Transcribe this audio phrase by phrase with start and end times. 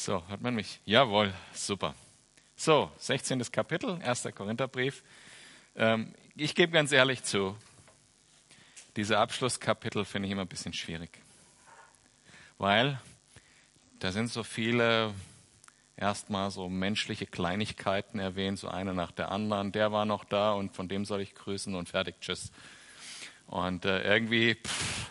[0.00, 0.80] So, hört man mich?
[0.84, 1.92] Jawohl, super.
[2.54, 3.42] So, 16.
[3.50, 4.28] Kapitel, 1.
[4.32, 5.02] Korintherbrief.
[5.74, 7.56] Ähm, ich gebe ganz ehrlich zu,
[8.94, 11.10] diese Abschlusskapitel finde ich immer ein bisschen schwierig.
[12.58, 13.00] Weil
[13.98, 15.12] da sind so viele
[15.96, 19.72] erstmal so menschliche Kleinigkeiten erwähnt, so eine nach der anderen.
[19.72, 22.52] Der war noch da und von dem soll ich grüßen und fertig, tschüss.
[23.48, 25.10] Und äh, irgendwie, pff,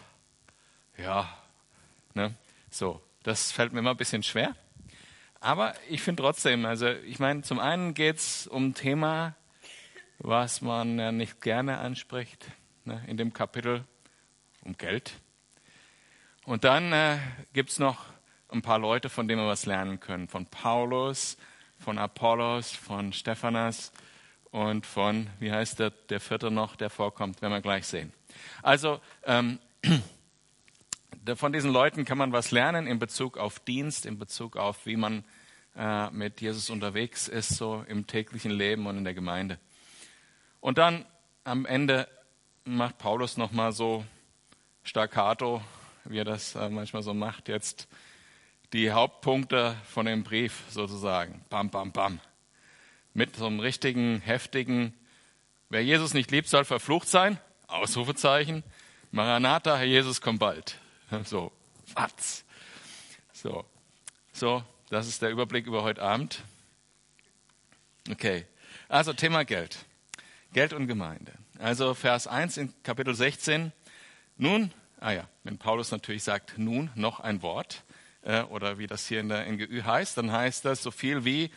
[0.97, 1.37] ja,
[2.13, 2.33] ne,
[2.69, 4.55] so, das fällt mir immer ein bisschen schwer.
[5.39, 9.35] Aber ich finde trotzdem, also ich meine, zum einen geht es um ein Thema,
[10.19, 12.45] was man ja nicht gerne anspricht
[12.85, 13.83] ne, in dem Kapitel,
[14.63, 15.13] um Geld.
[16.45, 17.17] Und dann äh,
[17.53, 18.05] gibt es noch
[18.49, 20.27] ein paar Leute, von denen wir was lernen können.
[20.27, 21.37] Von Paulus,
[21.77, 23.91] von Apollos, von Stephanas
[24.51, 28.13] und von, wie heißt der, der vierte noch, der vorkommt, werden wir gleich sehen.
[28.63, 29.59] Also ähm,
[31.35, 34.95] von diesen Leuten kann man was lernen in Bezug auf Dienst, in Bezug auf, wie
[34.95, 35.23] man
[35.75, 39.59] äh, mit Jesus unterwegs ist, so im täglichen Leben und in der Gemeinde.
[40.59, 41.05] Und dann
[41.43, 42.07] am Ende
[42.65, 44.05] macht Paulus nochmal so
[44.83, 45.61] staccato,
[46.05, 47.87] wie er das äh, manchmal so macht, jetzt
[48.73, 51.45] die Hauptpunkte von dem Brief sozusagen.
[51.49, 52.19] Bam, bam, bam.
[53.13, 54.93] Mit so einem richtigen, heftigen,
[55.69, 57.39] wer Jesus nicht liebt, soll verflucht sein.
[57.67, 58.63] Ausrufezeichen.
[59.11, 60.77] Maranatha, Herr Jesus, komm bald.
[61.23, 61.51] So,
[61.93, 62.43] was?
[63.31, 63.65] So,
[64.33, 66.43] so, das ist der Überblick über heute Abend.
[68.11, 68.45] Okay,
[68.89, 69.77] also Thema Geld.
[70.53, 71.31] Geld und Gemeinde.
[71.59, 73.71] Also Vers 1 in Kapitel 16.
[74.37, 77.83] Nun, ah ja, wenn Paulus natürlich sagt, nun noch ein Wort,
[78.23, 81.51] äh, oder wie das hier in der NGÜ heißt, dann heißt das so viel wie,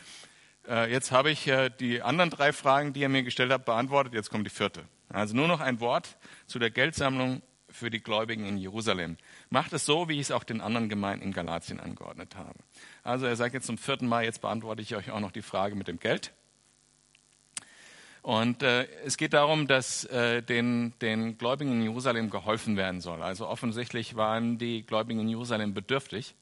[0.67, 4.13] äh, jetzt habe ich äh, die anderen drei Fragen, die ihr mir gestellt habt, beantwortet,
[4.13, 4.85] jetzt kommt die vierte.
[5.09, 7.41] Also nur noch ein Wort zu der Geldsammlung
[7.71, 9.17] für die Gläubigen in Jerusalem.
[9.49, 12.59] Macht es so, wie ich es auch den anderen Gemeinden in Galatien angeordnet habe.
[13.03, 15.75] Also er sagt jetzt zum vierten Mal, jetzt beantworte ich euch auch noch die Frage
[15.75, 16.33] mit dem Geld.
[18.21, 23.23] Und äh, es geht darum, dass äh, den, den Gläubigen in Jerusalem geholfen werden soll.
[23.23, 26.35] Also offensichtlich waren die Gläubigen in Jerusalem bedürftig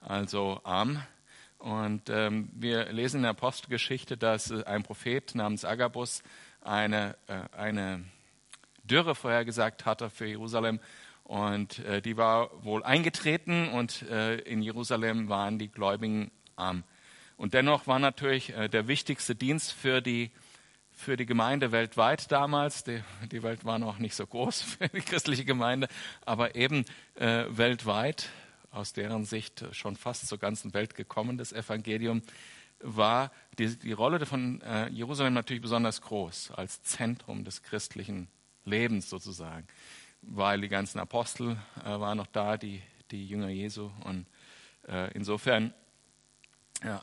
[0.00, 1.02] also arm.
[1.58, 6.22] Und ähm, wir lesen in der Apostelgeschichte, dass ein Prophet namens Agabus
[6.60, 8.04] eine, äh, eine
[8.86, 10.80] Dürre vorhergesagt hatte für Jerusalem.
[11.24, 16.84] Und äh, die war wohl eingetreten und äh, in Jerusalem waren die Gläubigen arm.
[17.36, 20.30] Und dennoch war natürlich äh, der wichtigste Dienst für die,
[20.92, 25.00] für die Gemeinde weltweit damals, die, die Welt war noch nicht so groß für die
[25.00, 25.88] christliche Gemeinde,
[26.24, 26.84] aber eben
[27.16, 28.28] äh, weltweit
[28.70, 32.22] aus deren Sicht schon fast zur ganzen Welt gekommen, das Evangelium,
[32.80, 38.28] war die, die Rolle von äh, Jerusalem natürlich besonders groß, als Zentrum des christlichen
[38.66, 39.66] Lebens sozusagen,
[40.22, 44.26] weil die ganzen Apostel äh, waren noch da, die, die Jünger Jesu und
[44.88, 45.72] äh, insofern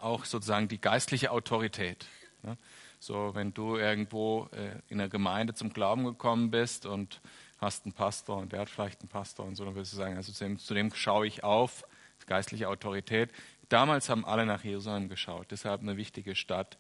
[0.01, 2.06] auch sozusagen die geistliche Autorität.
[2.44, 2.57] Ne?
[3.00, 7.22] So, wenn du irgendwo äh, in der Gemeinde zum Glauben gekommen bist und
[7.59, 10.16] hast einen Pastor und der hat vielleicht einen Pastor und so, dann wirst du sagen,
[10.16, 11.84] also zu dem, zu dem schaue ich auf,
[12.28, 13.31] geistliche Autorität.
[13.68, 16.78] Damals haben alle nach Jerusalem geschaut, deshalb eine wichtige Stadt.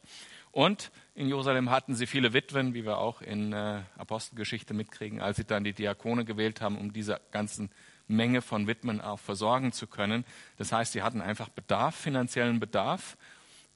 [0.53, 5.37] Und in Jerusalem hatten sie viele Witwen, wie wir auch in äh, Apostelgeschichte mitkriegen, als
[5.37, 7.71] sie dann die Diakone gewählt haben, um diese ganzen
[8.07, 10.25] Menge von Witwen auch versorgen zu können.
[10.57, 13.17] Das heißt, sie hatten einfach Bedarf, finanziellen Bedarf.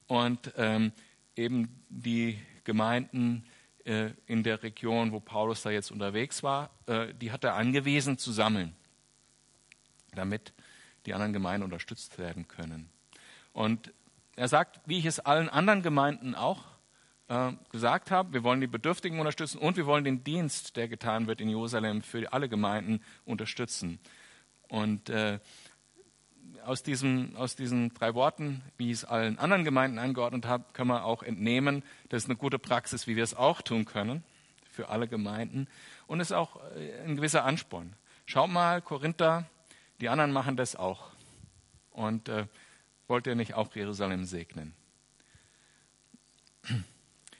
[0.05, 0.91] Und ähm,
[1.35, 3.43] eben die Gemeinden
[3.83, 8.19] äh, in der Region, wo Paulus da jetzt unterwegs war, äh, die hat er angewiesen
[8.19, 8.75] zu sammeln,
[10.13, 10.53] damit
[11.07, 12.91] die anderen Gemeinden unterstützt werden können.
[13.51, 13.91] Und
[14.37, 16.63] er sagt, wie ich es allen anderen Gemeinden auch
[17.27, 21.25] äh, gesagt habe, wir wollen die Bedürftigen unterstützen und wir wollen den Dienst, der getan
[21.27, 23.99] wird in Jerusalem, für alle Gemeinden unterstützen.
[24.67, 25.39] Und äh,
[26.63, 30.89] aus, diesem, aus diesen drei Worten, wie ich es allen anderen Gemeinden angeordnet habe, können
[30.89, 34.23] wir auch entnehmen, das ist eine gute Praxis, wie wir es auch tun können
[34.69, 35.67] für alle Gemeinden.
[36.05, 37.95] Und es ist auch äh, ein gewisser Ansporn.
[38.27, 39.45] Schaut mal, Korinther,
[39.99, 41.09] die anderen machen das auch.
[41.89, 42.45] Und äh,
[43.07, 44.73] wollt ihr nicht auch Jerusalem segnen?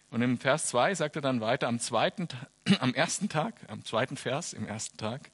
[0.10, 2.28] Und im Vers 2 sagt er dann weiter, am, zweiten,
[2.80, 5.32] am ersten Tag, am zweiten Vers, im ersten Tag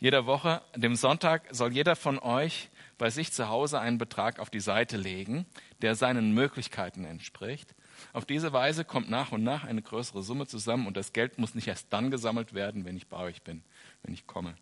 [0.00, 4.50] jeder Woche, dem Sonntag, soll jeder von euch bei sich zu Hause einen Betrag auf
[4.50, 5.46] die Seite legen,
[5.82, 7.74] der seinen Möglichkeiten entspricht.
[8.12, 11.54] Auf diese Weise kommt nach und nach eine größere Summe zusammen und das Geld muss
[11.54, 13.62] nicht erst dann gesammelt werden, wenn ich bei euch bin,
[14.02, 14.54] wenn ich komme.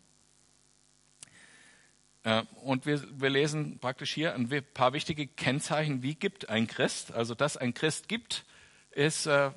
[2.27, 7.13] Äh, und wir, wir lesen praktisch hier ein paar wichtige Kennzeichen, wie gibt ein Christ.
[7.13, 8.43] Also, dass ein Christ gibt,
[8.91, 9.51] ist, äh,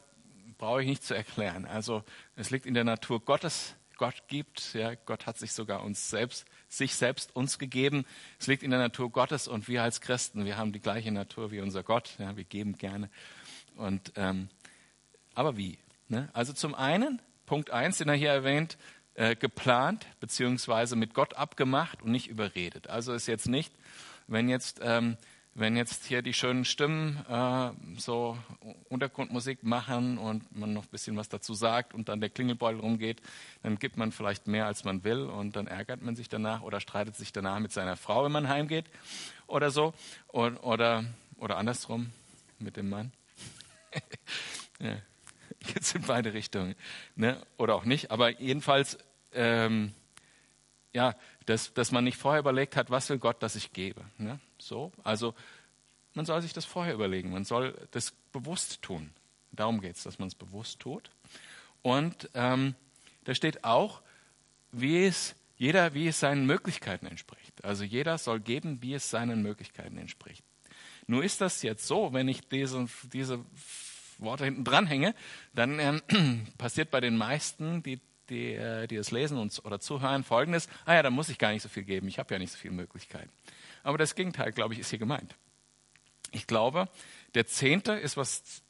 [0.57, 1.65] brauche ich nicht zu erklären.
[1.65, 2.05] Also,
[2.37, 4.73] es liegt in der Natur Gottes, Gott gibt.
[4.75, 8.07] Ja, Gott hat sich sogar uns selbst, sich selbst uns gegeben.
[8.39, 11.51] Es liegt in der Natur Gottes und wir als Christen, wir haben die gleiche Natur
[11.51, 12.15] wie unser Gott.
[12.21, 13.11] Ja, wir geben gerne.
[13.75, 14.49] Und, ähm,
[15.35, 15.77] aber wie?
[16.07, 16.29] Ne?
[16.35, 18.79] Also zum einen, Punkt eins, den er hier erwähnt,
[19.21, 22.89] äh, geplant beziehungsweise mit Gott abgemacht und nicht überredet.
[22.89, 23.71] Also ist jetzt nicht,
[24.27, 25.19] wenn jetzt ähm,
[25.55, 28.39] wenn jetzt hier die schönen Stimmen äh, so
[28.89, 33.21] Untergrundmusik machen und man noch ein bisschen was dazu sagt und dann der Klingelbeutel rumgeht,
[33.63, 36.81] dann gibt man vielleicht mehr, als man will und dann ärgert man sich danach oder
[36.81, 38.87] streitet sich danach mit seiner Frau, wenn man heimgeht
[39.49, 39.93] oder so
[40.29, 41.05] oder, oder,
[41.37, 42.11] oder andersrum
[42.59, 43.13] mit dem Mann.
[44.81, 44.97] ja,
[45.75, 46.75] jetzt in beide Richtungen
[47.17, 47.37] ne?
[47.59, 48.97] oder auch nicht, aber jedenfalls
[49.35, 49.95] ähm,
[50.93, 51.15] ja,
[51.47, 54.05] dass, dass man nicht vorher überlegt hat, was will Gott, dass ich gebe.
[54.19, 54.41] Ne?
[54.59, 55.35] So, also
[56.15, 59.11] man soll sich das vorher überlegen, man soll das bewusst tun.
[59.53, 61.11] Darum geht es, dass man es bewusst tut.
[61.83, 62.75] Und ähm,
[63.25, 64.03] da steht auch,
[64.73, 67.65] wie es jeder, wie es seinen Möglichkeiten entspricht.
[67.65, 70.43] Also jeder soll geben, wie es seinen Möglichkeiten entspricht.
[71.07, 73.45] Nur ist das jetzt so, wenn ich diese, diese
[74.19, 75.15] Worte hinten dranhänge,
[75.55, 78.01] dann ähm, passiert bei den meisten, die
[78.31, 81.53] die, äh, die das lesen und, oder zuhören, folgendes, ah ja, da muss ich gar
[81.53, 83.31] nicht so viel geben, ich habe ja nicht so viele Möglichkeiten.
[83.83, 85.35] Aber das Gegenteil, glaube ich, ist hier gemeint.
[86.33, 86.89] Ich glaube,
[87.35, 88.63] der Zehnte ist was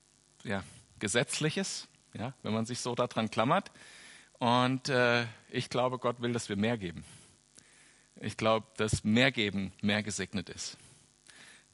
[0.44, 0.64] ja,
[0.98, 3.70] Gesetzliches, ja, wenn man sich so daran klammert.
[4.38, 7.04] Und äh, ich glaube, Gott will, dass wir mehr geben.
[8.16, 10.76] Ich glaube, dass mehr geben mehr gesegnet ist.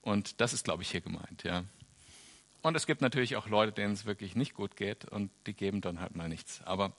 [0.00, 1.42] Und das ist, glaube ich, hier gemeint.
[1.42, 1.64] Ja.
[2.62, 5.80] Und es gibt natürlich auch Leute, denen es wirklich nicht gut geht und die geben
[5.80, 6.62] dann halt mal nichts.
[6.64, 6.92] Aber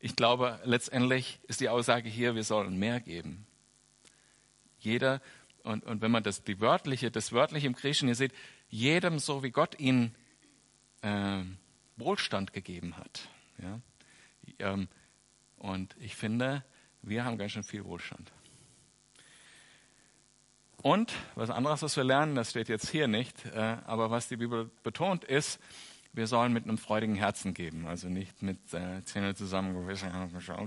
[0.00, 3.46] ich glaube, letztendlich ist die Aussage hier, wir sollen mehr geben.
[4.78, 5.20] Jeder,
[5.64, 8.32] und, und wenn man das, die wörtliche, das wörtliche im Griechischen hier sieht,
[8.68, 10.14] jedem so wie Gott ihn
[11.02, 11.42] äh,
[11.96, 13.28] Wohlstand gegeben hat.
[13.60, 13.80] Ja?
[14.60, 14.88] Ähm,
[15.56, 16.64] und ich finde,
[17.02, 18.30] wir haben ganz schön viel Wohlstand.
[20.80, 24.36] Und was anderes, was wir lernen, das steht jetzt hier nicht, äh, aber was die
[24.36, 25.58] Bibel betont, ist,
[26.18, 27.86] wir sollen mit einem freudigen Herzen geben.
[27.86, 30.10] Also nicht mit äh, Zähne zusammengewissen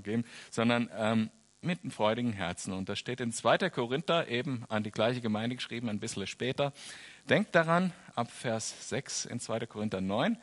[0.02, 1.30] geben, sondern ähm,
[1.62, 2.74] mit einem freudigen Herzen.
[2.74, 3.70] Und das steht in 2.
[3.70, 6.74] Korinther eben an die gleiche Gemeinde geschrieben, ein bisschen später.
[7.30, 9.68] Denkt daran, ab Vers 6 in 2.
[9.68, 10.38] Korinther 9,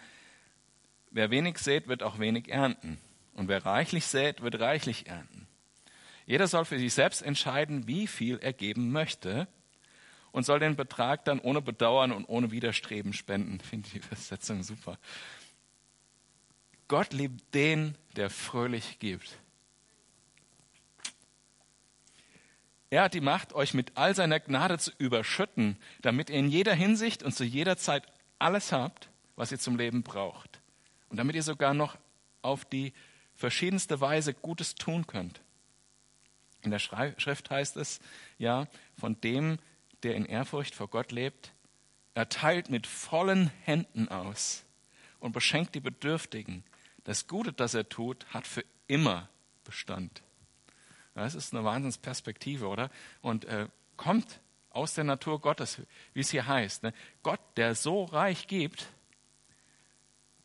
[1.11, 2.99] wer wenig sät, wird auch wenig ernten.
[3.35, 5.49] Und wer reichlich sät, wird reichlich ernten.
[6.27, 9.49] Jeder soll für sich selbst entscheiden, wie viel er geben möchte
[10.33, 13.61] und soll den Betrag dann ohne Bedauern und ohne Widerstreben spenden.
[13.61, 14.99] Finde die Übersetzung super.
[16.89, 19.39] Gott liebt den, der fröhlich gibt.
[22.91, 26.75] Er hat die Macht, euch mit all seiner Gnade zu überschütten, damit ihr in jeder
[26.75, 28.05] Hinsicht und zu jeder Zeit
[28.39, 30.61] alles habt, was ihr zum Leben braucht.
[31.11, 31.99] Und damit ihr sogar noch
[32.41, 32.95] auf die
[33.35, 35.41] verschiedenste Weise Gutes tun könnt.
[36.63, 38.01] In der Schrift heißt es
[38.39, 38.67] ja,
[38.99, 39.59] von dem,
[40.03, 41.53] der in Ehrfurcht vor Gott lebt,
[42.15, 44.65] er teilt mit vollen Händen aus
[45.21, 46.65] und beschenkt die Bedürftigen.
[47.05, 49.29] Das Gute, das er tut, hat für immer
[49.65, 50.23] Bestand.
[51.15, 52.91] Das ist eine Wahnsinnsperspektive, oder?
[53.23, 54.41] Und äh, kommt
[54.71, 55.81] aus der Natur Gottes,
[56.13, 56.83] wie es hier heißt.
[56.83, 56.93] Ne?
[57.23, 58.87] Gott, der so reich gibt,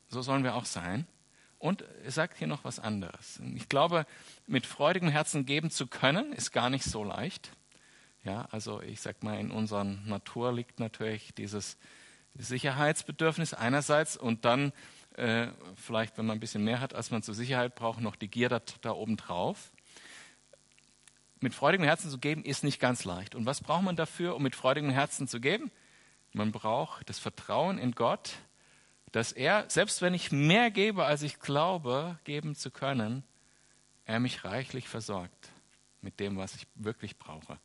[0.08, 1.08] so sollen wir auch sein.
[1.60, 3.40] Und er sagt hier noch was anderes.
[3.56, 4.06] Ich glaube,
[4.48, 7.52] mit freudigem Herzen geben zu können, ist gar nicht so leicht.
[8.24, 11.78] Ja, also ich sag mal, in unserer Natur liegt natürlich dieses
[12.36, 14.72] Sicherheitsbedürfnis einerseits und dann
[15.16, 18.30] äh, vielleicht, wenn man ein bisschen mehr hat, als man zur Sicherheit braucht, noch die
[18.30, 19.72] Gier da, da oben drauf.
[21.42, 23.36] Mit freudigem Herzen zu geben ist nicht ganz leicht.
[23.36, 25.70] Und was braucht man dafür, um mit freudigem Herzen zu geben?
[26.32, 28.32] Man braucht das Vertrauen in Gott,
[29.12, 33.24] dass er, selbst wenn ich mehr gebe, als ich glaube, geben zu können,
[34.06, 35.50] er mich reichlich versorgt
[36.02, 37.60] mit dem, was ich wirklich brauche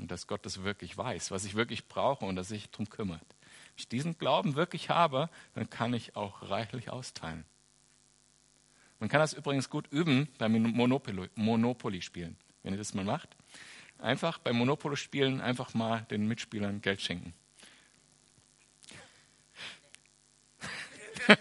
[0.00, 3.20] und dass Gott das wirklich weiß, was ich wirklich brauche und dass sich darum kümmert.
[3.20, 7.44] Wenn ich diesen Glauben wirklich habe, dann kann ich auch reichlich austeilen.
[8.98, 13.36] Man kann das übrigens gut üben beim Monopoly, Monopoly spielen, wenn ihr das mal macht.
[13.98, 17.34] Einfach beim Monopoly spielen einfach mal den Mitspielern Geld schenken.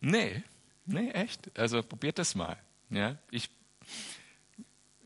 [0.00, 0.42] nee,
[0.86, 1.58] nee, echt.
[1.58, 2.56] Also probiert das mal.
[2.90, 3.50] Ja, ich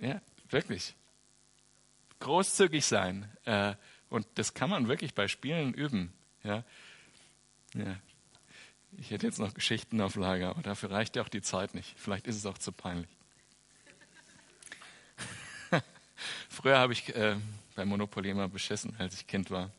[0.01, 0.95] ja, wirklich.
[2.21, 3.31] Großzügig sein.
[3.45, 3.75] Äh,
[4.09, 6.13] und das kann man wirklich bei Spielen üben.
[6.43, 6.65] Ja.
[7.75, 7.97] ja.
[8.99, 11.95] Ich hätte jetzt noch Geschichten auf Lager, aber dafür reicht ja auch die Zeit nicht.
[11.97, 13.09] Vielleicht ist es auch zu peinlich.
[16.49, 17.37] Früher habe ich äh,
[17.77, 19.71] bei Monopoly immer beschissen, als ich Kind war.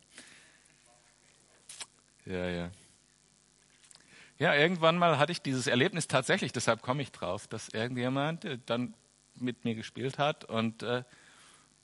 [2.26, 2.72] Ja, ja.
[4.38, 8.60] ja, irgendwann mal hatte ich dieses Erlebnis tatsächlich, deshalb komme ich drauf, dass irgendjemand äh,
[8.66, 8.94] dann
[9.42, 11.04] mit mir gespielt hat und, äh,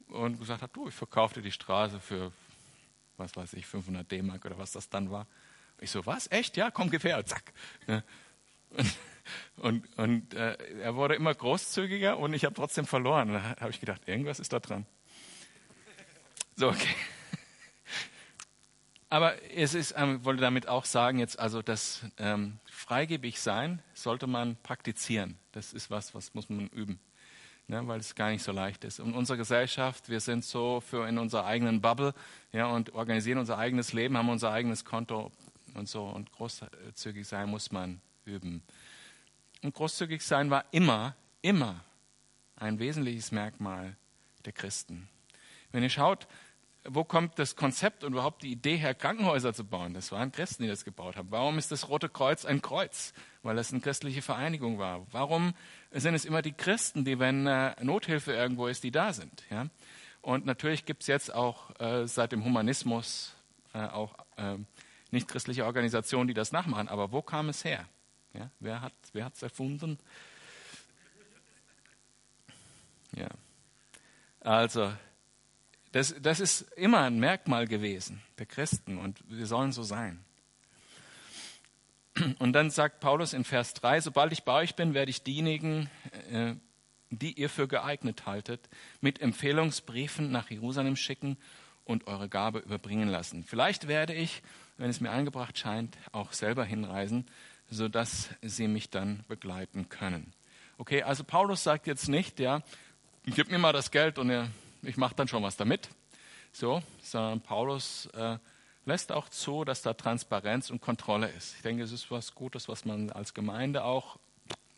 [0.07, 2.31] und gesagt hat, du, ich verkaufe dir die Straße für,
[3.17, 5.27] was weiß ich, 500 D-Mark oder was das dann war.
[5.79, 6.57] Ich so, was, echt?
[6.57, 7.53] Ja, komm, her, zack.
[7.87, 8.03] Ja.
[9.57, 13.33] Und, und, äh, er wurde immer großzügiger und ich habe trotzdem verloren.
[13.33, 14.85] Da habe ich gedacht, irgendwas ist da dran.
[16.55, 16.87] So, okay.
[19.09, 24.27] Aber es ist, ähm, wollte damit auch sagen, jetzt also das ähm, freigebig sein sollte
[24.27, 25.37] man praktizieren.
[25.51, 26.99] Das ist was, was muss man üben,
[27.67, 28.99] ne, weil es gar nicht so leicht ist.
[28.99, 32.13] Und unsere Gesellschaft, wir sind so für in unserer eigenen Bubble,
[32.51, 35.31] ja, und organisieren unser eigenes Leben, haben unser eigenes Konto
[35.73, 36.03] und so.
[36.03, 38.63] Und großzügig sein muss man üben.
[39.61, 41.83] Und großzügig sein war immer, immer
[42.55, 43.95] ein wesentliches Merkmal
[44.45, 45.09] der Christen.
[45.71, 46.27] Wenn ihr schaut,
[46.83, 49.93] wo kommt das Konzept und überhaupt die Idee her, Krankenhäuser zu bauen?
[49.93, 51.31] Das waren Christen, die das gebaut haben.
[51.31, 53.13] Warum ist das Rote Kreuz ein Kreuz?
[53.43, 55.05] Weil es eine christliche Vereinigung war.
[55.11, 55.53] Warum
[55.91, 59.43] sind es immer die Christen, die, wenn äh, Nothilfe irgendwo ist, die da sind?
[59.49, 59.67] Ja?
[60.21, 63.35] Und natürlich gibt es jetzt auch äh, seit dem Humanismus
[63.73, 64.55] äh, auch äh,
[65.11, 66.87] nicht-christliche Organisationen, die das nachmachen.
[66.87, 67.85] Aber wo kam es her?
[68.33, 68.49] Ja?
[68.59, 69.97] Wer hat es erfunden?
[73.15, 73.27] Ja.
[74.39, 74.93] Also,
[75.91, 80.23] das, das ist immer ein Merkmal gewesen der Christen und wir sollen so sein.
[82.39, 85.89] Und dann sagt Paulus in Vers 3, sobald ich bei euch bin, werde ich diejenigen,
[86.31, 86.55] äh,
[87.09, 88.69] die ihr für geeignet haltet,
[89.01, 91.37] mit Empfehlungsbriefen nach Jerusalem schicken
[91.85, 93.43] und eure Gabe überbringen lassen.
[93.43, 94.41] Vielleicht werde ich,
[94.77, 97.25] wenn es mir angebracht scheint, auch selber hinreisen,
[97.69, 100.33] sodass sie mich dann begleiten können.
[100.77, 102.61] Okay, also Paulus sagt jetzt nicht, ja,
[103.25, 104.49] gib mir mal das Geld und ihr
[104.81, 105.89] ich mache dann schon was damit.
[106.51, 108.37] So, sondern Paulus äh,
[108.85, 111.55] lässt auch zu, dass da Transparenz und Kontrolle ist.
[111.55, 114.17] Ich denke, es ist was Gutes, was man als Gemeinde auch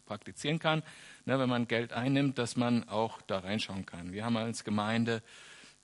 [0.06, 0.82] praktizieren kann,
[1.26, 4.12] ne, wenn man Geld einnimmt, dass man auch da reinschauen kann.
[4.12, 5.22] Wir haben als Gemeinde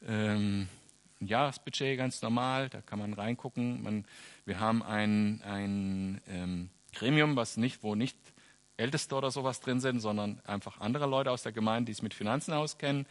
[0.05, 0.67] ähm,
[1.21, 3.83] ein Jahresbudget ganz normal, da kann man reingucken.
[3.83, 4.05] Man,
[4.45, 8.17] wir haben ein, ein ähm, Gremium, was nicht, wo nicht
[8.77, 12.13] Älteste oder sowas drin sind, sondern einfach andere Leute aus der Gemeinde, die es mit
[12.13, 13.05] Finanzen auskennen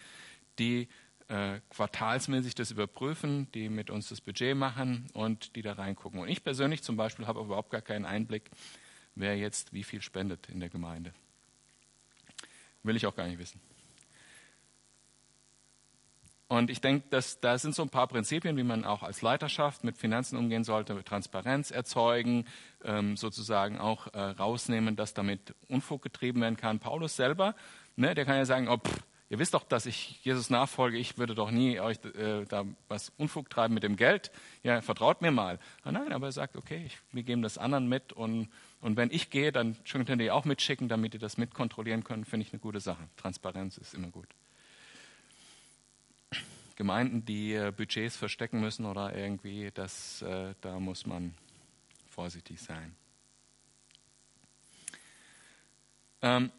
[0.59, 0.89] die
[1.29, 6.21] äh, quartalsmäßig das überprüfen, die mit uns das Budget machen und die da reingucken.
[6.21, 8.51] Und ich persönlich zum Beispiel habe überhaupt gar keinen Einblick,
[9.15, 11.13] wer jetzt wie viel spendet in der Gemeinde.
[12.83, 13.61] Will ich auch gar nicht wissen.
[16.47, 19.83] Und ich denke, dass da sind so ein paar Prinzipien, wie man auch als Leiterschaft
[19.83, 22.47] mit Finanzen umgehen sollte, Transparenz erzeugen,
[22.85, 26.81] ähm, sozusagen auch äh, rausnehmen, dass damit Unfug getrieben werden kann.
[26.81, 27.57] Paulus selber,
[27.97, 30.99] ne, der kann ja sagen, oh, pff, Ihr wisst doch, dass ich Jesus nachfolge.
[30.99, 34.31] Ich würde doch nie euch äh, da was Unfug treiben mit dem Geld.
[34.63, 35.59] Ja, vertraut mir mal.
[35.83, 38.49] Ah, nein, aber er sagt, okay, ich, wir geben das anderen mit und,
[38.81, 42.29] und wenn ich gehe, dann könnt ihr auch mitschicken, damit ihr das mitkontrollieren könnt.
[42.29, 43.03] Finde ich eine gute Sache.
[43.17, 44.29] Transparenz ist immer gut.
[46.77, 51.35] Gemeinden, die äh, Budgets verstecken müssen oder irgendwie, das, äh, da muss man
[52.11, 52.95] vorsichtig sein.
[56.21, 56.51] Ähm,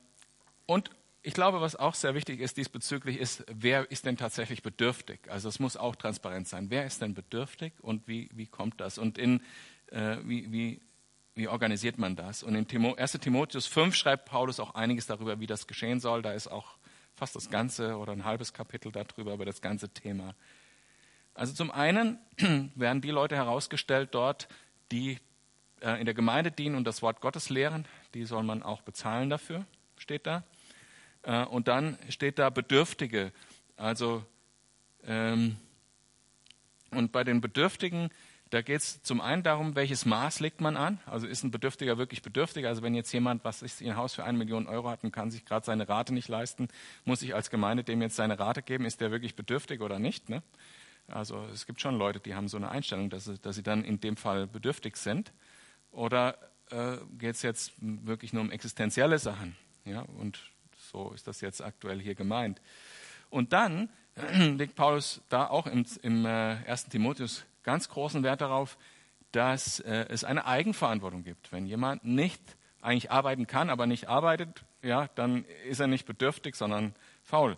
[0.66, 0.90] und
[1.26, 5.20] ich glaube, was auch sehr wichtig ist diesbezüglich, ist, wer ist denn tatsächlich bedürftig?
[5.28, 6.70] Also es muss auch transparent sein.
[6.70, 9.00] Wer ist denn bedürftig und wie, wie kommt das?
[9.00, 9.42] Und in,
[9.88, 10.82] äh, wie, wie,
[11.34, 12.44] wie organisiert man das?
[12.44, 16.22] Und in Timo, 1 Timotheus 5 schreibt Paulus auch einiges darüber, wie das geschehen soll.
[16.22, 16.78] Da ist auch
[17.16, 20.36] fast das ganze oder ein halbes Kapitel darüber, über das ganze Thema.
[21.34, 22.20] Also zum einen
[22.76, 24.48] werden die Leute herausgestellt dort,
[24.92, 25.18] die
[25.82, 27.88] äh, in der Gemeinde dienen und das Wort Gottes lehren.
[28.14, 29.66] Die soll man auch bezahlen dafür,
[29.98, 30.44] steht da.
[31.26, 33.32] Äh, und dann steht da Bedürftige.
[33.76, 34.24] Also,
[35.06, 35.58] ähm,
[36.92, 38.10] und bei den Bedürftigen,
[38.52, 41.00] da geht es zum einen darum, welches Maß legt man an.
[41.08, 42.68] Also ist ein Bedürftiger wirklich bedürftig?
[42.68, 45.32] Also wenn jetzt jemand, was ist, ein Haus für eine Million Euro hat und kann
[45.32, 46.70] sich gerade seine Rate nicht leisten,
[47.04, 48.86] muss ich als Gemeinde dem jetzt seine Rate geben?
[48.86, 50.30] Ist der wirklich bedürftig oder nicht?
[50.30, 50.44] Ne?
[51.08, 53.84] Also es gibt schon Leute, die haben so eine Einstellung, dass sie, dass sie dann
[53.84, 55.34] in dem Fall bedürftig sind.
[55.92, 56.38] Oder
[56.70, 59.56] äh, geht es jetzt wirklich nur um existenzielle Sachen?
[59.86, 60.40] Ja, und
[60.96, 62.62] so ist das jetzt aktuell hier gemeint.
[63.30, 63.90] Und dann
[64.32, 66.86] legt Paulus da auch im, im äh, 1.
[66.86, 68.78] Timotheus ganz großen Wert darauf,
[69.32, 71.52] dass äh, es eine Eigenverantwortung gibt.
[71.52, 72.42] Wenn jemand nicht
[72.82, 77.58] eigentlich arbeiten kann, aber nicht arbeitet, ja, dann ist er nicht bedürftig, sondern faul.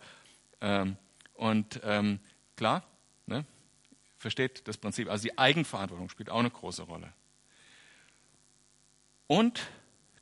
[0.61, 0.97] Ähm,
[1.35, 2.19] und ähm,
[2.55, 2.83] klar,
[3.27, 3.45] ne,
[4.17, 5.09] versteht das Prinzip.
[5.11, 7.13] Also die Eigenverantwortung spielt auch eine große Rolle.
[9.27, 9.67] Und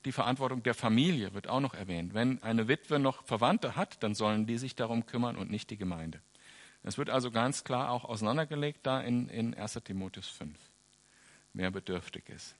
[0.06, 2.14] die Verantwortung der Familie wird auch noch erwähnt.
[2.14, 5.78] Wenn eine Witwe noch Verwandte hat, dann sollen die sich darum kümmern und nicht die
[5.78, 6.22] Gemeinde.
[6.84, 10.56] Es wird also ganz klar auch auseinandergelegt da in, in 1 Timotheus 5,
[11.54, 12.56] wer bedürftig ist.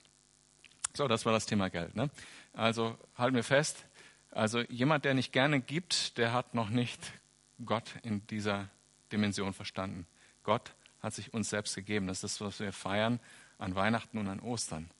[0.94, 1.94] So, das war das Thema Geld.
[1.94, 2.10] Ne?
[2.52, 3.86] Also halten wir fest,
[4.32, 7.00] also jemand, der nicht gerne gibt, der hat noch nicht
[7.64, 8.68] Gott in dieser
[9.12, 10.06] Dimension verstanden.
[10.42, 12.08] Gott hat sich uns selbst gegeben.
[12.08, 13.20] Das ist das, was wir feiern
[13.58, 14.90] an Weihnachten und an Ostern.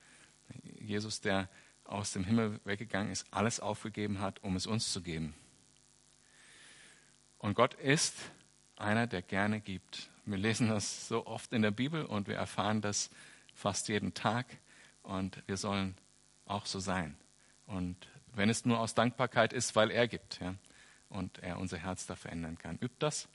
[0.79, 1.49] Jesus, der
[1.87, 5.35] aus dem Himmel weggegangen ist, alles aufgegeben hat, um es uns zu geben.
[7.38, 8.14] Und Gott ist
[8.76, 10.11] einer, der gerne gibt.
[10.25, 13.11] Wir lesen das so oft in der Bibel und wir erfahren das
[13.55, 14.47] fast jeden Tag
[15.02, 15.97] und wir sollen
[16.45, 17.16] auch so sein.
[17.66, 17.97] Und
[18.35, 20.55] wenn es nur aus Dankbarkeit ist, weil er gibt ja,
[21.09, 22.76] und er unser Herz da verändern kann.
[22.78, 23.28] Übt das.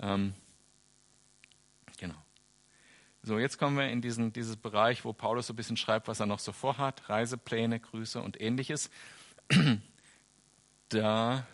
[0.00, 0.34] Ähm,
[1.98, 2.25] genau.
[3.26, 6.20] So, jetzt kommen wir in diesen dieses Bereich, wo Paulus so ein bisschen schreibt, was
[6.20, 8.88] er noch so vorhat: Reisepläne, Grüße und ähnliches.
[10.90, 11.44] Da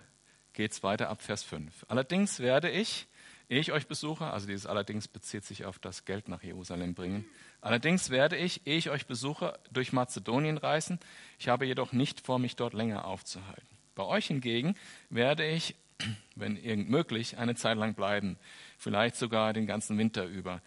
[0.52, 1.86] geht es weiter ab Vers 5.
[1.88, 3.08] Allerdings werde ich,
[3.48, 7.24] ehe ich euch besuche, also dieses allerdings bezieht sich auf das Geld nach Jerusalem bringen,
[7.62, 10.98] allerdings werde ich, ehe ich euch besuche, durch Mazedonien reisen.
[11.38, 13.78] Ich habe jedoch nicht vor, mich dort länger aufzuhalten.
[13.94, 14.74] Bei euch hingegen
[15.08, 15.74] werde ich,
[16.36, 18.36] wenn irgend möglich, eine Zeit lang bleiben,
[18.76, 20.60] vielleicht sogar den ganzen Winter über.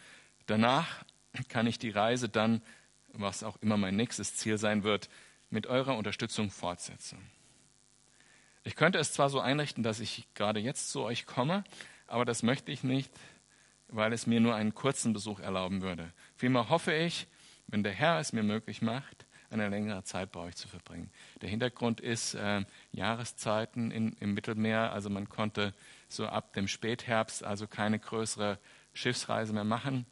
[0.46, 1.04] Danach
[1.50, 2.62] kann ich die Reise dann,
[3.14, 5.10] was auch immer mein nächstes Ziel sein wird,
[5.50, 7.20] mit eurer Unterstützung fortsetzen.
[8.64, 11.64] Ich könnte es zwar so einrichten, dass ich gerade jetzt zu euch komme,
[12.08, 13.12] aber das möchte ich nicht,
[13.88, 16.12] weil es mir nur einen kurzen Besuch erlauben würde.
[16.36, 17.28] Vielmehr hoffe ich,
[17.68, 21.12] wenn der Herr es mir möglich macht, eine längere Zeit bei euch zu verbringen.
[21.42, 24.92] Der Hintergrund ist äh, Jahreszeiten in, im Mittelmeer.
[24.92, 25.74] Also man konnte
[26.10, 28.60] so ab dem Spätherbst also keine größere
[28.94, 30.06] Schiffsreise mehr machen.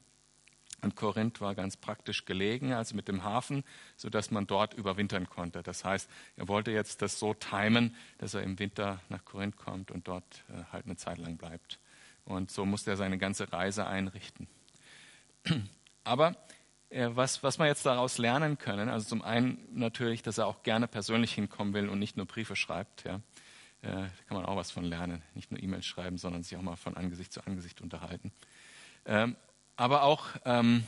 [0.83, 3.63] Und Korinth war ganz praktisch gelegen, also mit dem Hafen,
[3.95, 5.63] sodass man dort überwintern konnte.
[5.63, 9.91] Das heißt, er wollte jetzt das so timen, dass er im Winter nach Korinth kommt
[9.91, 11.79] und dort äh, halt eine Zeit lang bleibt.
[12.25, 14.47] Und so musste er seine ganze Reise einrichten.
[16.03, 16.35] Aber
[16.89, 20.63] äh, was, was wir jetzt daraus lernen können, also zum einen natürlich, dass er auch
[20.63, 23.03] gerne persönlich hinkommen will und nicht nur Briefe schreibt.
[23.05, 23.15] Ja.
[23.81, 25.21] Äh, da kann man auch was von lernen.
[25.33, 28.31] Nicht nur E-Mails schreiben, sondern sich auch mal von Angesicht zu Angesicht unterhalten.
[29.75, 30.85] Aber auch, ähm,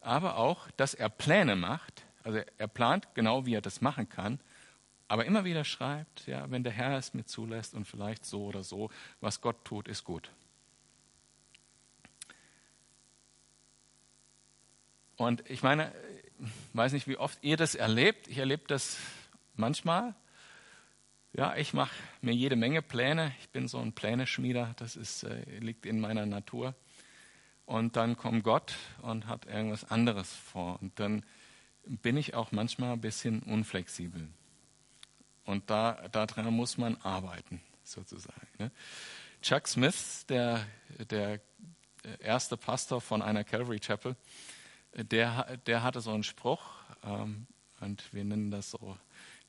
[0.00, 2.04] aber auch, dass er Pläne macht.
[2.24, 4.38] Also er plant genau, wie er das machen kann,
[5.12, 8.62] aber immer wieder schreibt, ja, wenn der Herr es mir zulässt und vielleicht so oder
[8.62, 8.90] so,
[9.20, 10.30] was Gott tut, ist gut.
[15.16, 15.92] Und ich meine,
[16.40, 18.26] ich weiß nicht, wie oft ihr das erlebt.
[18.26, 18.96] Ich erlebe das
[19.54, 20.14] manchmal.
[21.34, 23.34] Ja, ich mache mir jede Menge Pläne.
[23.40, 24.74] Ich bin so ein Pläneschmieder.
[24.78, 26.74] Das ist, äh, liegt in meiner Natur
[27.66, 30.80] und dann kommt Gott und hat irgendwas anderes vor.
[30.80, 31.24] Und dann
[31.84, 34.28] bin ich auch manchmal ein bisschen unflexibel.
[35.44, 38.46] Und da, daran muss man arbeiten, sozusagen.
[38.58, 38.70] Ne?
[39.40, 40.64] Chuck Smith, der,
[41.10, 41.40] der
[42.20, 44.16] erste Pastor von einer Calvary Chapel,
[44.94, 46.62] der, der hatte so einen Spruch,
[47.02, 47.46] ähm,
[47.80, 48.96] und wir nennen das so,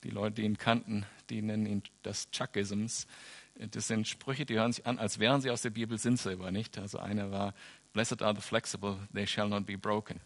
[0.04, 3.08] die Leute, die ihn kannten, die nennen ihn das Chuckisms.
[3.56, 6.32] Das sind Sprüche, die hören sich an, als wären sie aus der Bibel, sind sie
[6.34, 6.78] aber nicht.
[6.78, 7.54] Also einer war,
[7.94, 10.20] Blessed are the flexible, they shall not be broken.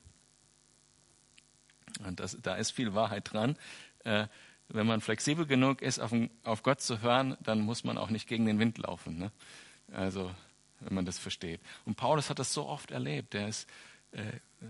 [2.06, 3.58] Und das, da ist viel Wahrheit dran.
[4.04, 4.28] Äh,
[4.70, 6.12] wenn man flexibel genug ist, auf,
[6.44, 9.18] auf, Gott zu hören, dann muss man auch nicht gegen den Wind laufen.
[9.18, 9.32] Ne?
[9.94, 10.32] Also,
[10.82, 11.62] wenn man das versteht.
[11.86, 13.34] Und Paulus hat das so oft erlebt.
[13.34, 13.70] Er ist,
[14.12, 14.24] äh,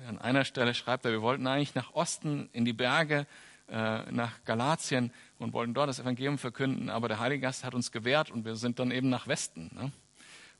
[0.08, 3.26] an einer Stelle schreibt er, wir wollten eigentlich nach Osten in die Berge,
[3.70, 7.92] äh, nach Galatien und wollten dort das Evangelium verkünden, aber der Heilige Geist hat uns
[7.92, 9.72] gewehrt und wir sind dann eben nach Westen.
[9.74, 9.92] Ne?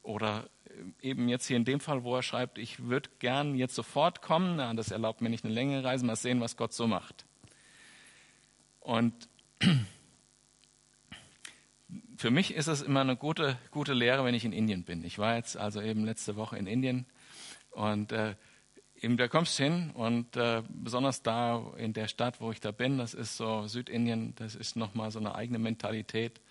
[0.02, 0.50] Oder
[1.02, 4.58] eben jetzt hier in dem Fall, wo er schreibt, ich würde gern jetzt sofort kommen,
[4.58, 7.26] na, das erlaubt mir nicht eine längere Reise, mal sehen, was Gott so macht.
[8.80, 9.14] Und
[12.18, 15.04] für mich ist es immer eine gute, gute Lehre, wenn ich in Indien bin.
[15.04, 17.06] Ich war jetzt also eben letzte Woche in Indien
[17.72, 18.36] und äh,
[19.02, 22.72] eben da kommst du hin und äh, besonders da in der Stadt, wo ich da
[22.72, 26.42] bin, das ist so Südindien, das ist nochmal so eine eigene Mentalität.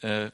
[0.00, 0.30] Äh,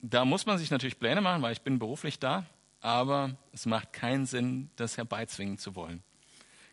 [0.00, 2.46] da muss man sich natürlich Pläne machen, weil ich bin beruflich da,
[2.80, 6.02] aber es macht keinen Sinn, das herbeizwingen zu wollen.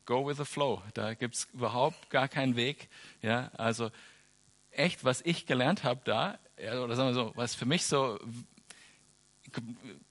[0.05, 0.81] Go with the flow.
[0.93, 2.89] Da gibt es überhaupt gar keinen Weg.
[3.21, 3.89] Ja, also
[4.71, 8.19] echt, was ich gelernt habe da, oder sagen wir so, was für mich so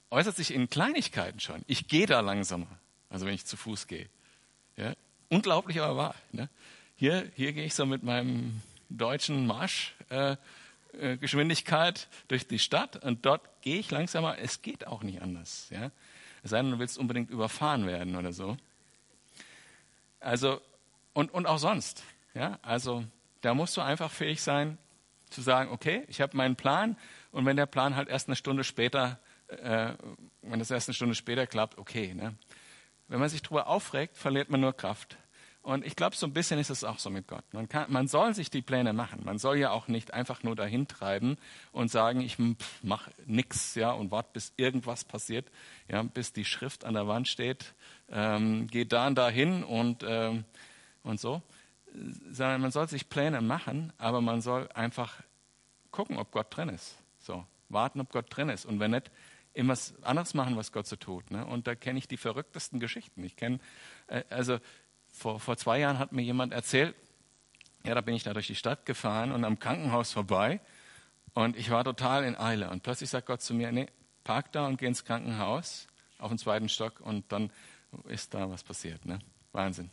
[0.09, 1.63] äußert sich in Kleinigkeiten schon.
[1.67, 2.67] Ich gehe da langsamer,
[3.09, 4.09] also wenn ich zu Fuß gehe.
[4.77, 4.93] Ja,
[5.29, 6.15] unglaublich aber wahr.
[6.31, 6.49] Ne?
[6.95, 9.93] Hier, hier gehe ich so mit meinem deutschen Marsch.
[10.09, 10.37] Äh,
[11.17, 14.37] Geschwindigkeit durch die Stadt und dort gehe ich langsamer.
[14.39, 15.67] Es geht auch nicht anders.
[15.69, 15.91] Ja?
[16.43, 18.57] Es sei denn, du willst unbedingt überfahren werden oder so.
[20.19, 20.61] Also,
[21.13, 22.03] und, und auch sonst.
[22.33, 22.59] Ja?
[22.61, 23.03] Also,
[23.41, 24.77] da musst du einfach fähig sein,
[25.29, 26.97] zu sagen, okay, ich habe meinen Plan
[27.31, 29.93] und wenn der Plan halt erst eine Stunde später, äh,
[30.41, 32.13] wenn das erst eine Stunde später klappt, okay.
[32.13, 32.35] Ne?
[33.07, 35.17] Wenn man sich darüber aufregt, verliert man nur Kraft.
[35.65, 37.43] Und ich glaube, so ein bisschen ist es auch so mit Gott.
[37.51, 39.21] Man, kann, man soll sich die Pläne machen.
[39.23, 41.37] Man soll ja auch nicht einfach nur dahin treiben
[41.71, 42.37] und sagen, ich
[42.83, 45.49] mache nichts, ja, und warte, bis irgendwas passiert,
[45.87, 47.73] ja, bis die Schrift an der Wand steht,
[48.09, 50.45] ähm, geht da und dahin und, ähm,
[51.01, 51.41] und so.
[52.29, 55.15] Sondern man soll sich Pläne machen, aber man soll einfach
[55.89, 56.95] gucken, ob Gott drin ist.
[57.17, 58.67] So, warten, ob Gott drin ist.
[58.67, 59.09] Und wenn nicht,
[59.55, 61.31] immer anderes machen, was Gott so tut.
[61.31, 61.45] Ne?
[61.45, 63.23] Und da kenne ich die verrücktesten Geschichten.
[63.23, 63.59] Ich kenne,
[64.07, 64.59] äh, also
[65.15, 66.95] vor, vor zwei Jahren hat mir jemand erzählt,
[67.85, 70.59] ja, da bin ich da durch die Stadt gefahren und am Krankenhaus vorbei
[71.33, 72.69] und ich war total in Eile.
[72.69, 73.87] Und plötzlich sagt Gott zu mir, nee,
[74.23, 77.51] park da und geh ins Krankenhaus auf den zweiten Stock und dann
[78.07, 79.05] ist da was passiert.
[79.05, 79.19] Ne?
[79.51, 79.89] Wahnsinn.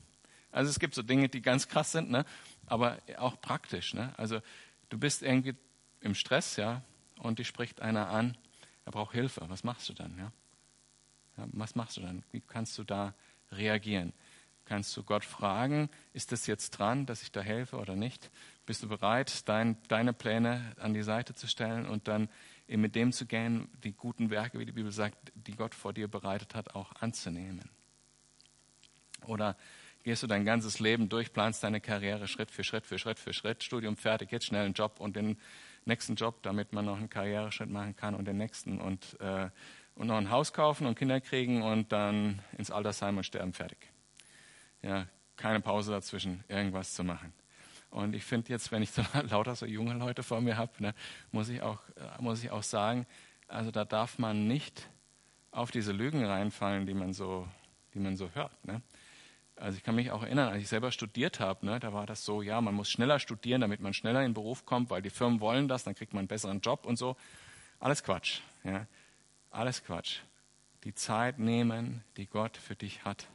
[0.51, 2.25] Also es gibt so Dinge, die ganz krass sind, ne?
[2.67, 3.95] aber auch praktisch.
[3.95, 4.13] Ne?
[4.17, 4.41] Also
[4.89, 5.55] du bist irgendwie
[6.01, 6.83] im Stress, ja,
[7.19, 8.37] und dich spricht einer an,
[8.85, 9.43] er braucht Hilfe.
[9.49, 10.17] Was machst du dann?
[10.19, 10.33] Ja?
[11.39, 11.49] ja?
[11.53, 12.25] was machst du dann?
[12.33, 13.15] Wie kannst du da
[13.53, 14.13] reagieren?
[14.65, 18.31] Kannst du Gott fragen, ist das jetzt dran, dass ich da helfe oder nicht?
[18.67, 22.29] Bist du bereit, dein, deine Pläne an die Seite zu stellen und dann
[22.69, 25.93] eben mit dem zu gehen, die guten Werke, wie die Bibel sagt, die Gott vor
[25.93, 27.71] dir bereitet hat, auch anzunehmen?
[29.27, 29.57] Oder
[30.05, 33.33] gehst du dein ganzes Leben durch, planst deine Karriere Schritt für Schritt für Schritt für
[33.33, 35.39] Schritt, Studium fertig, jetzt schnell einen Job und den
[35.85, 39.51] nächsten Job, damit man noch einen Karriereschritt machen kann und den nächsten und, äh,
[39.95, 43.92] und noch ein Haus kaufen und Kinder kriegen und dann ins Altersheim und sterben fertig
[44.83, 47.33] ja, keine Pause dazwischen, irgendwas zu machen.
[47.91, 50.95] Und ich finde jetzt, wenn ich so lauter so junge Leute vor mir habe, ne,
[51.31, 53.07] muss, ich auch, äh, muss ich auch sagen,
[53.49, 54.89] also da darf man nicht
[55.51, 57.47] auf diese Lügen reinfallen, die man so,
[57.93, 58.65] die man so hört.
[58.65, 58.81] Ne?
[59.57, 62.25] Also ich kann mich auch erinnern, als ich selber studiert habe, ne, da war das
[62.25, 65.11] so, ja, man muss schneller studieren, damit man schneller in den Beruf kommt, weil die
[65.11, 67.17] Firmen wollen das, dann kriegt man einen besseren Job und so.
[67.79, 68.41] Alles Quatsch.
[68.65, 68.87] Ja?
[69.51, 70.21] Alles Quatsch.
[70.85, 73.29] Die Zeit nehmen, die Gott für dich hat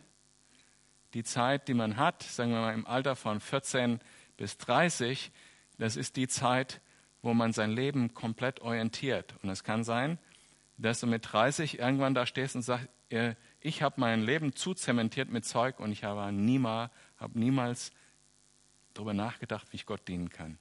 [1.18, 4.00] die Zeit, die man hat, sagen wir mal im Alter von 14
[4.38, 5.32] bis 30,
[5.80, 6.80] das ist die Zeit,
[7.24, 9.34] wo man sein Leben komplett orientiert.
[9.42, 10.20] Und es kann sein,
[10.78, 12.88] dass du mit 30 irgendwann da stehst und sagst,
[13.62, 17.92] ich habe mein Leben zu zementiert mit Zeug und ich habe niemals, habe niemals
[18.94, 20.60] darüber nachgedacht, wie ich Gott dienen kann.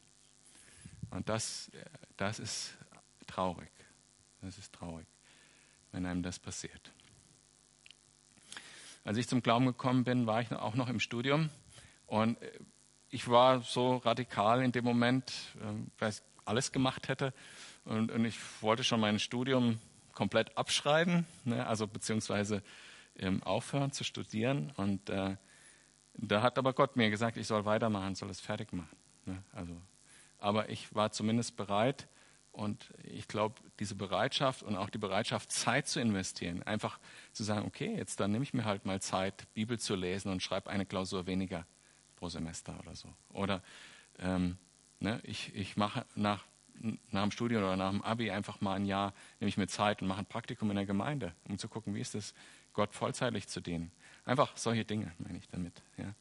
[1.11, 1.71] Und das,
[2.17, 2.79] das ist
[3.27, 3.71] traurig.
[4.41, 5.07] Das ist traurig,
[5.93, 6.93] wenn einem das passiert.
[9.07, 11.49] Als ich zum Glauben gekommen bin, war ich auch noch im Studium.
[12.07, 12.51] Und äh,
[13.09, 17.33] ich war so radikal in dem Moment, ähm, weil ich alles gemacht hätte.
[17.85, 19.79] Und, und ich wollte schon mein Studium
[20.13, 22.65] komplett abschreiben, ne, also beziehungsweise
[23.17, 24.73] ähm, aufhören zu studieren.
[24.77, 25.37] Und äh,
[26.15, 28.97] da hat aber Gott mir gesagt, ich soll weitermachen, soll es fertig machen.
[29.25, 29.73] Ne, also,
[30.41, 32.09] aber ich war zumindest bereit,
[32.57, 36.99] und ich glaube, diese Bereitschaft und auch die Bereitschaft, Zeit zu investieren, einfach
[37.33, 40.43] zu sagen, okay, jetzt dann nehme ich mir halt mal Zeit, Bibel zu lesen und
[40.43, 41.67] schreibe eine Klausur weniger
[42.17, 43.13] pro Semester oder so.
[43.29, 43.63] Oder
[44.19, 44.57] ähm,
[45.01, 46.47] ne, ich, ich mache nach,
[47.11, 50.01] nach dem Studium oder nach dem Abi einfach mal ein Jahr, nehme ich mir Zeit
[50.01, 52.33] und mache ein Praktikum in der Gemeinde, um zu gucken, wie ist es,
[52.73, 53.93] Gott vollzeitlich zu dienen.
[54.25, 55.83] Einfach solche Dinge meine ich damit.
[55.99, 56.15] Ja.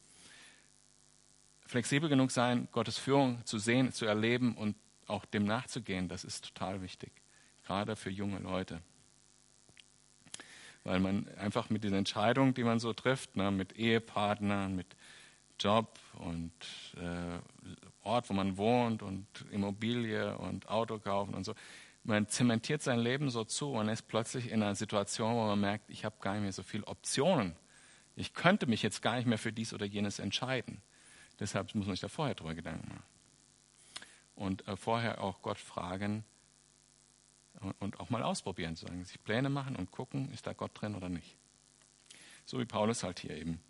[1.64, 6.44] Flexibel genug sein, Gottes Führung zu sehen, zu erleben und auch dem nachzugehen, das ist
[6.44, 7.12] total wichtig,
[7.64, 8.80] gerade für junge Leute.
[10.84, 14.96] Weil man einfach mit dieser Entscheidung, die man so trifft, ne, mit Ehepartnern, mit
[15.58, 16.52] Job und
[16.96, 17.40] äh,
[18.02, 21.54] Ort, wo man wohnt und Immobilie und Auto kaufen und so,
[22.04, 25.90] man zementiert sein Leben so zu und ist plötzlich in einer Situation, wo man merkt,
[25.90, 27.56] ich habe gar nicht mehr so viele Optionen.
[28.14, 30.82] Ich könnte mich jetzt gar nicht mehr für dies oder jenes entscheiden.
[31.40, 33.15] Deshalb muss man sich da vorher drüber Gedanken machen
[34.36, 36.24] und äh, vorher auch Gott fragen
[37.80, 41.08] und auch mal ausprobieren, sagen, sich Pläne machen und gucken, ist da Gott drin oder
[41.08, 41.36] nicht.
[42.44, 43.60] So wie Paulus halt hier eben.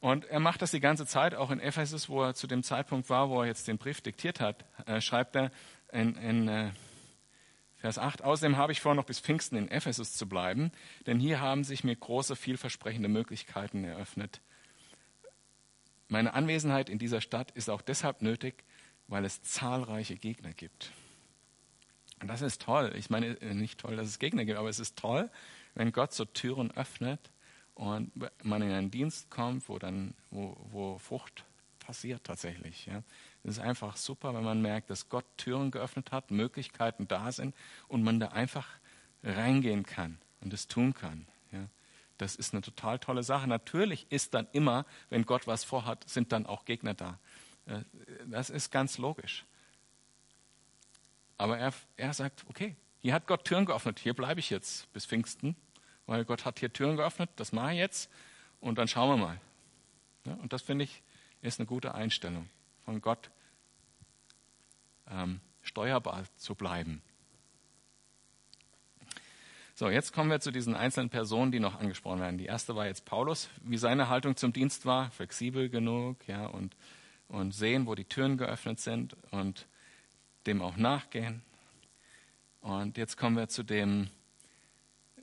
[0.00, 3.08] Und er macht das die ganze Zeit, auch in Ephesus, wo er zu dem Zeitpunkt
[3.08, 5.52] war, wo er jetzt den Brief diktiert hat, äh, schreibt er
[5.92, 6.70] in, in äh,
[7.76, 10.72] Vers 8, außerdem habe ich vor, noch bis Pfingsten in Ephesus zu bleiben,
[11.06, 14.40] denn hier haben sich mir große, vielversprechende Möglichkeiten eröffnet,
[16.12, 18.64] meine Anwesenheit in dieser Stadt ist auch deshalb nötig,
[19.08, 20.92] weil es zahlreiche Gegner gibt.
[22.20, 22.92] Und das ist toll.
[22.96, 25.30] Ich meine äh, nicht toll, dass es Gegner gibt, aber es ist toll,
[25.74, 27.30] wenn Gott so Türen öffnet
[27.74, 28.12] und
[28.44, 31.44] man in einen Dienst kommt, wo dann wo, wo Frucht
[31.78, 32.86] passiert tatsächlich.
[32.86, 33.02] Ja.
[33.42, 37.54] Es ist einfach super, wenn man merkt, dass Gott Türen geöffnet hat, Möglichkeiten da sind
[37.88, 38.68] und man da einfach
[39.24, 41.26] reingehen kann und es tun kann.
[41.50, 41.66] Ja.
[42.22, 43.48] Das ist eine total tolle Sache.
[43.48, 47.18] Natürlich ist dann immer, wenn Gott was vorhat, sind dann auch Gegner da.
[47.66, 47.80] Äh,
[48.26, 49.44] das ist ganz logisch.
[51.36, 55.04] Aber er, er sagt, okay, hier hat Gott Türen geöffnet, hier bleibe ich jetzt bis
[55.04, 55.56] Pfingsten,
[56.06, 58.10] weil Gott hat hier Türen geöffnet, das mache ich jetzt.
[58.60, 59.40] und dann schauen wir mal.
[60.24, 61.02] Ja, und das finde ich
[61.40, 62.48] ist eine gute Einstellung,
[62.84, 63.30] von Gott
[65.10, 67.02] ähm, steuerbar zu bleiben.
[69.74, 72.36] So, jetzt kommen wir zu diesen einzelnen Personen, die noch angesprochen werden.
[72.36, 76.76] Die erste war jetzt Paulus, wie seine Haltung zum Dienst war, flexibel genug, ja, und,
[77.28, 79.66] und sehen, wo die Türen geöffnet sind und
[80.46, 81.42] dem auch nachgehen.
[82.60, 84.08] Und jetzt kommen wir zu dem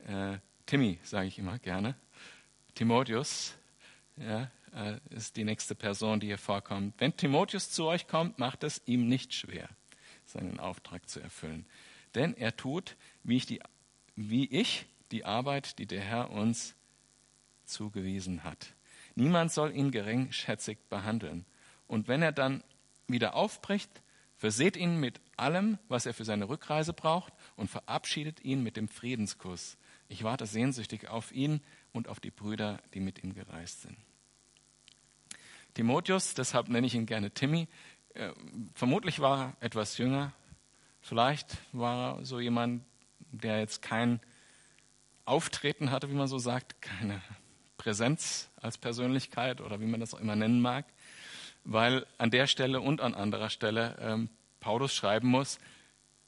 [0.07, 1.93] äh, Timmy, sage ich immer gerne.
[2.73, 3.53] Timotheus
[4.17, 6.95] ja, äh, ist die nächste Person, die hier vorkommt.
[6.97, 9.69] Wenn Timotheus zu euch kommt, macht es ihm nicht schwer,
[10.25, 11.67] seinen Auftrag zu erfüllen.
[12.15, 13.61] Denn er tut, wie ich die,
[14.19, 16.75] wie ich, die Arbeit, die der Herr uns
[17.63, 18.75] zugewiesen hat.
[19.15, 21.45] Niemand soll ihn geringschätzig behandeln.
[21.87, 22.63] Und wenn er dann
[23.07, 23.89] wieder aufbricht,
[24.35, 28.89] verseht ihn mit allem, was er für seine Rückreise braucht und verabschiedet ihn mit dem
[28.89, 29.77] Friedenskuss.
[30.09, 31.61] Ich warte sehnsüchtig auf ihn
[31.93, 33.97] und auf die Brüder, die mit ihm gereist sind.
[35.75, 37.67] Timotheus, deshalb nenne ich ihn gerne Timmy,
[38.15, 38.31] äh,
[38.73, 40.33] vermutlich war er etwas jünger.
[40.99, 42.83] Vielleicht war er so jemand,
[43.31, 44.19] der jetzt kein
[45.25, 47.21] Auftreten hatte, wie man so sagt, keine
[47.77, 50.85] Präsenz als Persönlichkeit oder wie man das auch immer nennen mag
[51.63, 54.29] weil an der Stelle und an anderer Stelle ähm,
[54.59, 55.59] Paulus schreiben muss,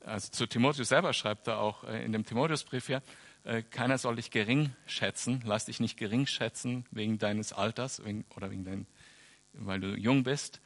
[0.01, 3.01] also zu Timotheus selber schreibt er auch äh, in dem Timotheusbrief ja,
[3.43, 8.25] äh, keiner soll dich gering schätzen, lass dich nicht gering schätzen wegen deines Alters wegen,
[8.35, 8.87] oder wegen dein,
[9.53, 10.61] weil du jung bist.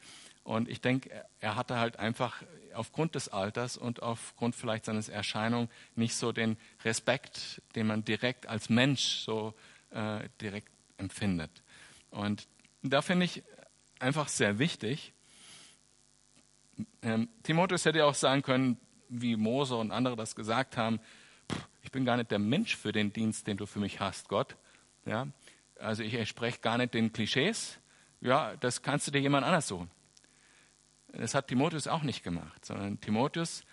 [0.46, 2.40] Und ich denke, er hatte halt einfach
[2.72, 8.46] aufgrund des Alters und aufgrund vielleicht seines Erscheinung nicht so den Respekt, den man direkt
[8.46, 9.54] als Mensch so
[9.90, 11.50] äh, direkt empfindet.
[12.10, 12.46] Und
[12.84, 13.42] da finde ich,
[13.98, 15.14] einfach sehr wichtig.
[17.02, 18.78] Ähm, Timotheus hätte auch sagen können,
[19.08, 21.00] wie Mose und andere das gesagt haben,
[21.82, 24.54] ich bin gar nicht der Mensch für den Dienst, den du für mich hast, Gott.
[25.06, 25.26] Ja,
[25.80, 27.80] also ich entspreche gar nicht den Klischees.
[28.20, 29.90] Ja, das kannst du dir jemand anders suchen.
[31.12, 33.64] Das hat Timotheus auch nicht gemacht, sondern Timotheus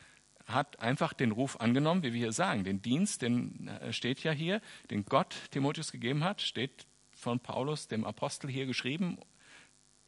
[0.45, 2.63] hat einfach den Ruf angenommen, wie wir hier sagen.
[2.63, 7.87] Den Dienst, den äh, steht ja hier, den Gott Timotheus gegeben hat, steht von Paulus,
[7.87, 9.17] dem Apostel, hier geschrieben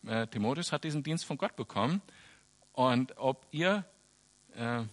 [0.08, 2.02] äh, Timotheus hat diesen Dienst von Gott bekommen.
[2.74, 3.86] Und ob ihr
[4.56, 4.84] äh,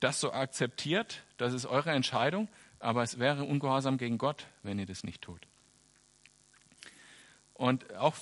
[0.00, 4.86] das so akzeptiert, das ist eure Entscheidung, aber es wäre ungehorsam gegen Gott, wenn ihr
[4.86, 5.46] das nicht tut.
[7.54, 8.14] Und auch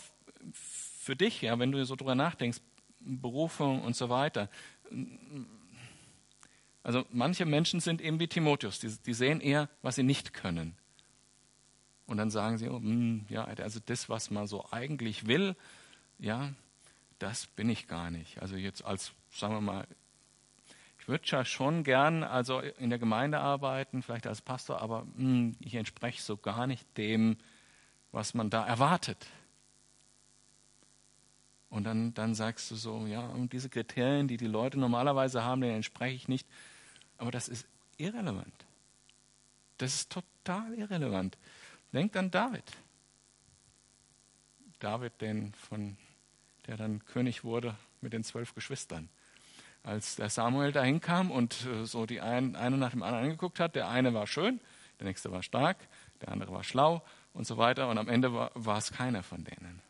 [0.52, 2.60] für dich, ja, wenn du so drüber nachdenkst,
[3.04, 4.48] Berufung und so weiter.
[6.82, 10.76] Also manche Menschen sind eben wie Timotheus, die, die sehen eher, was sie nicht können.
[12.06, 15.56] Und dann sagen sie, oh, mh, hm, ja, also das, was man so eigentlich will,
[16.18, 16.52] ja,
[17.18, 18.42] das bin ich gar nicht.
[18.42, 19.86] Also jetzt als, sagen wir mal,
[20.98, 25.16] ich würde ja schon gern also in der Gemeinde arbeiten, vielleicht als Pastor, aber mh,
[25.16, 27.36] hm, ich entspreche so gar nicht dem,
[28.12, 29.26] was man da erwartet.
[31.74, 35.60] Und dann, dann sagst du so, ja, und diese Kriterien, die die Leute normalerweise haben,
[35.60, 36.46] denen entspreche ich nicht.
[37.18, 38.54] Aber das ist irrelevant.
[39.78, 41.36] Das ist total irrelevant.
[41.92, 42.62] Denkt an David.
[44.78, 45.96] David, den von
[46.68, 49.08] der dann König wurde mit den zwölf Geschwistern.
[49.82, 53.58] Als der Samuel dahin kam und äh, so die einen, eine nach dem anderen angeguckt
[53.58, 54.60] hat, der eine war schön,
[55.00, 55.78] der nächste war stark,
[56.20, 57.88] der andere war schlau und so weiter.
[57.88, 59.82] Und am Ende war, war es keiner von denen.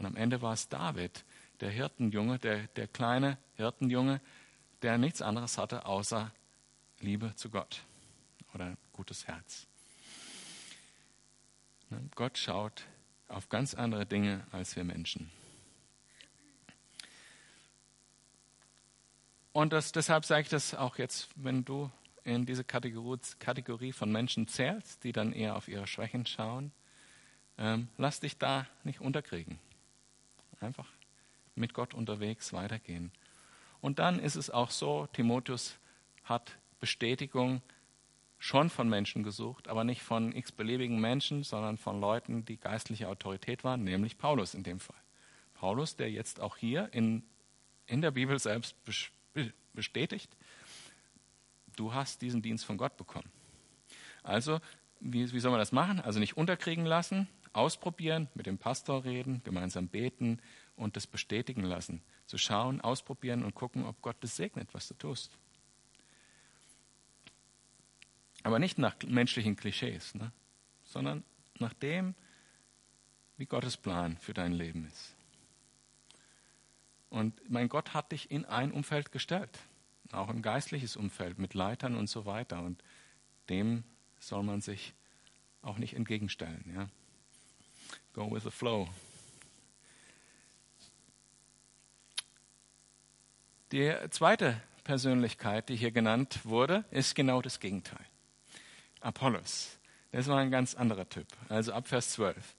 [0.00, 1.26] Und am Ende war es David,
[1.60, 4.22] der Hirtenjunge, der, der kleine Hirtenjunge,
[4.80, 6.32] der nichts anderes hatte außer
[7.00, 7.82] Liebe zu Gott
[8.54, 9.66] oder ein gutes Herz.
[11.90, 12.86] Ne, Gott schaut
[13.28, 15.30] auf ganz andere Dinge als wir Menschen.
[19.52, 21.90] Und das, deshalb sage ich das auch jetzt, wenn du
[22.24, 26.72] in diese Kategorie, von Menschen zählst, die dann eher auf ihre Schwächen schauen,
[27.58, 29.58] ähm, lass dich da nicht unterkriegen.
[30.60, 30.86] Einfach
[31.54, 33.10] mit Gott unterwegs weitergehen.
[33.80, 35.78] Und dann ist es auch so, Timotheus
[36.24, 37.62] hat Bestätigung
[38.38, 43.64] schon von Menschen gesucht, aber nicht von x-beliebigen Menschen, sondern von Leuten, die geistliche Autorität
[43.64, 44.96] waren, nämlich Paulus in dem Fall.
[45.54, 47.22] Paulus, der jetzt auch hier in,
[47.86, 48.74] in der Bibel selbst
[49.74, 50.34] bestätigt,
[51.76, 53.30] du hast diesen Dienst von Gott bekommen.
[54.22, 54.60] Also,
[55.00, 56.00] wie, wie soll man das machen?
[56.00, 60.40] Also nicht unterkriegen lassen, ausprobieren, mit dem Pastor reden, gemeinsam beten
[60.76, 62.02] und das bestätigen lassen.
[62.26, 65.36] Zu schauen, ausprobieren und gucken, ob Gott das segnet, was du tust.
[68.42, 70.32] Aber nicht nach menschlichen Klischees, ne?
[70.84, 71.24] sondern
[71.58, 72.14] nach dem,
[73.36, 75.14] wie Gottes Plan für dein Leben ist.
[77.10, 79.58] Und mein Gott hat dich in ein Umfeld gestellt,
[80.12, 82.62] auch ein geistliches Umfeld mit Leitern und so weiter.
[82.62, 82.82] Und
[83.48, 83.84] dem
[84.20, 84.94] soll man sich
[85.62, 86.64] auch nicht entgegenstellen.
[86.74, 86.88] Ja.
[88.12, 88.88] Go with the flow.
[93.72, 98.04] Die zweite Persönlichkeit, die hier genannt wurde, ist genau das Gegenteil.
[99.00, 99.78] Apollos.
[100.10, 101.28] Das war ein ganz anderer Typ.
[101.48, 102.56] Also ab Vers 12.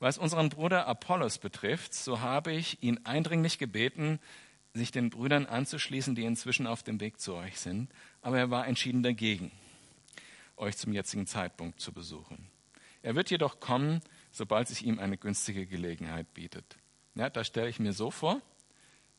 [0.00, 4.18] Was unseren Bruder Apollos betrifft, so habe ich ihn eindringlich gebeten,
[4.74, 7.90] sich den Brüdern anzuschließen, die inzwischen auf dem Weg zu euch sind.
[8.20, 9.52] Aber er war entschieden dagegen,
[10.56, 12.50] euch zum jetzigen Zeitpunkt zu besuchen.
[13.02, 14.02] Er wird jedoch kommen,
[14.38, 16.76] sobald sich ihm eine günstige Gelegenheit bietet.
[17.14, 18.40] Ja, da stelle ich mir so vor,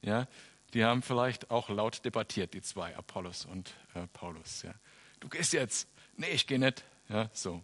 [0.02, 0.28] ja,
[0.74, 4.64] die haben vielleicht auch laut debattiert, die zwei, Apollos und äh, Paulus.
[4.64, 4.74] Ja.
[5.20, 5.88] Du gehst jetzt.
[6.16, 6.84] Nee, ich gehe nicht.
[7.10, 7.62] Ja, so.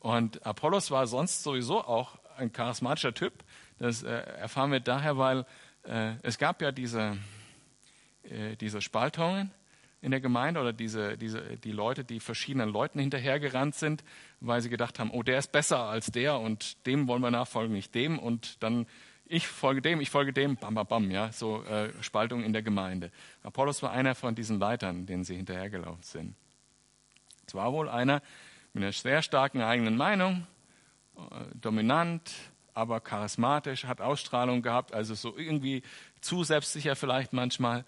[0.00, 3.44] Und Apollos war sonst sowieso auch ein charismatischer Typ.
[3.78, 5.46] Das äh, erfahren wir daher, weil
[5.84, 7.16] äh, es gab ja diese,
[8.24, 9.50] äh, diese Spaltungen
[10.00, 14.04] in der Gemeinde oder diese, diese, die Leute, die verschiedenen Leuten hinterhergerannt sind,
[14.40, 17.74] weil sie gedacht haben, oh, der ist besser als der und dem wollen wir nachfolgen,
[17.74, 18.18] nicht dem.
[18.18, 18.86] Und dann
[19.28, 22.62] ich folge dem, ich folge dem, bam, bam, bam, ja, so äh, Spaltung in der
[22.62, 23.10] Gemeinde.
[23.42, 26.34] Apollos war einer von diesen Leitern, denen sie hinterhergelaufen sind.
[27.46, 28.22] Es war wohl einer
[28.72, 30.46] mit einer sehr starken eigenen Meinung,
[31.16, 31.20] äh,
[31.54, 32.32] dominant,
[32.74, 35.82] aber charismatisch, hat Ausstrahlung gehabt, also so irgendwie
[36.20, 37.84] zu selbstsicher vielleicht manchmal.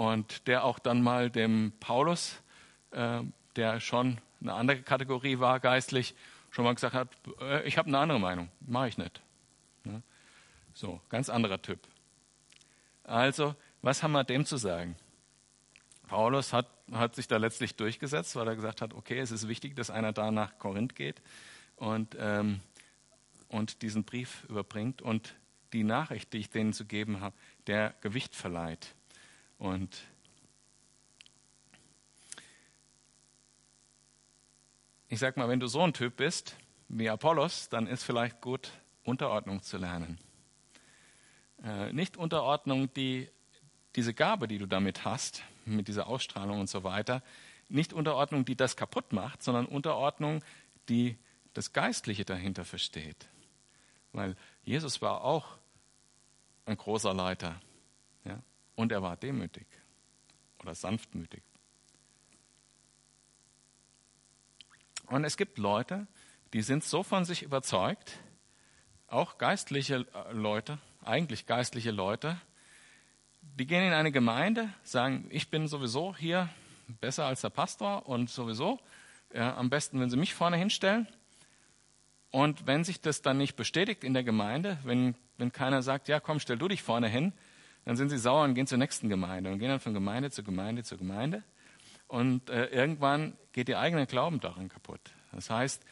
[0.00, 2.40] Und der auch dann mal dem Paulus,
[2.90, 3.20] äh,
[3.56, 6.14] der schon eine andere Kategorie war geistlich,
[6.50, 7.10] schon mal gesagt hat,
[7.42, 9.20] äh, ich habe eine andere Meinung, mache ich nicht.
[9.84, 10.02] Ne?
[10.72, 11.80] So, ganz anderer Typ.
[13.04, 14.96] Also, was haben wir dem zu sagen?
[16.08, 19.76] Paulus hat, hat sich da letztlich durchgesetzt, weil er gesagt hat, okay, es ist wichtig,
[19.76, 21.20] dass einer da nach Korinth geht
[21.76, 22.60] und, ähm,
[23.48, 25.34] und diesen Brief überbringt und
[25.74, 27.36] die Nachricht, die ich denen zu geben habe,
[27.66, 28.94] der Gewicht verleiht.
[29.60, 29.94] Und
[35.08, 36.56] ich sag mal, wenn du so ein Typ bist
[36.88, 38.72] wie Apollos, dann ist vielleicht gut,
[39.04, 40.18] Unterordnung zu lernen.
[41.62, 43.28] Äh, nicht Unterordnung, die
[43.96, 47.22] diese Gabe, die du damit hast, mit dieser Ausstrahlung und so weiter,
[47.68, 50.42] nicht Unterordnung, die das kaputt macht, sondern Unterordnung,
[50.88, 51.18] die
[51.52, 53.28] das Geistliche dahinter versteht.
[54.12, 55.58] Weil Jesus war auch
[56.64, 57.60] ein großer Leiter
[58.24, 58.40] ja?
[58.74, 59.66] Und er war demütig
[60.60, 61.42] oder sanftmütig.
[65.06, 66.06] Und es gibt Leute,
[66.52, 68.18] die sind so von sich überzeugt,
[69.08, 72.40] auch geistliche äh, Leute, eigentlich geistliche Leute,
[73.42, 76.48] die gehen in eine Gemeinde, sagen, ich bin sowieso hier
[77.00, 78.78] besser als der Pastor und sowieso,
[79.34, 81.08] ja, am besten, wenn sie mich vorne hinstellen.
[82.30, 86.20] Und wenn sich das dann nicht bestätigt in der Gemeinde, wenn, wenn keiner sagt, ja
[86.20, 87.32] komm, stell du dich vorne hin,
[87.84, 90.42] dann sind sie sauer und gehen zur nächsten Gemeinde und gehen dann von Gemeinde zu
[90.42, 91.42] Gemeinde zu Gemeinde.
[92.08, 95.00] Und äh, irgendwann geht ihr eigener Glauben daran kaputt.
[95.32, 95.82] Das heißt,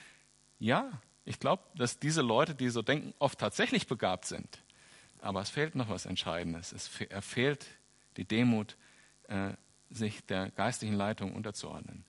[0.59, 0.91] ja,
[1.25, 4.63] ich glaube, dass diese Leute, die so denken, oft tatsächlich begabt sind.
[5.21, 6.73] Aber es fehlt noch was Entscheidendes.
[6.73, 7.67] Es fehlt
[8.17, 8.77] die Demut,
[9.29, 9.53] äh,
[9.91, 12.05] sich der geistlichen Leitung unterzuordnen.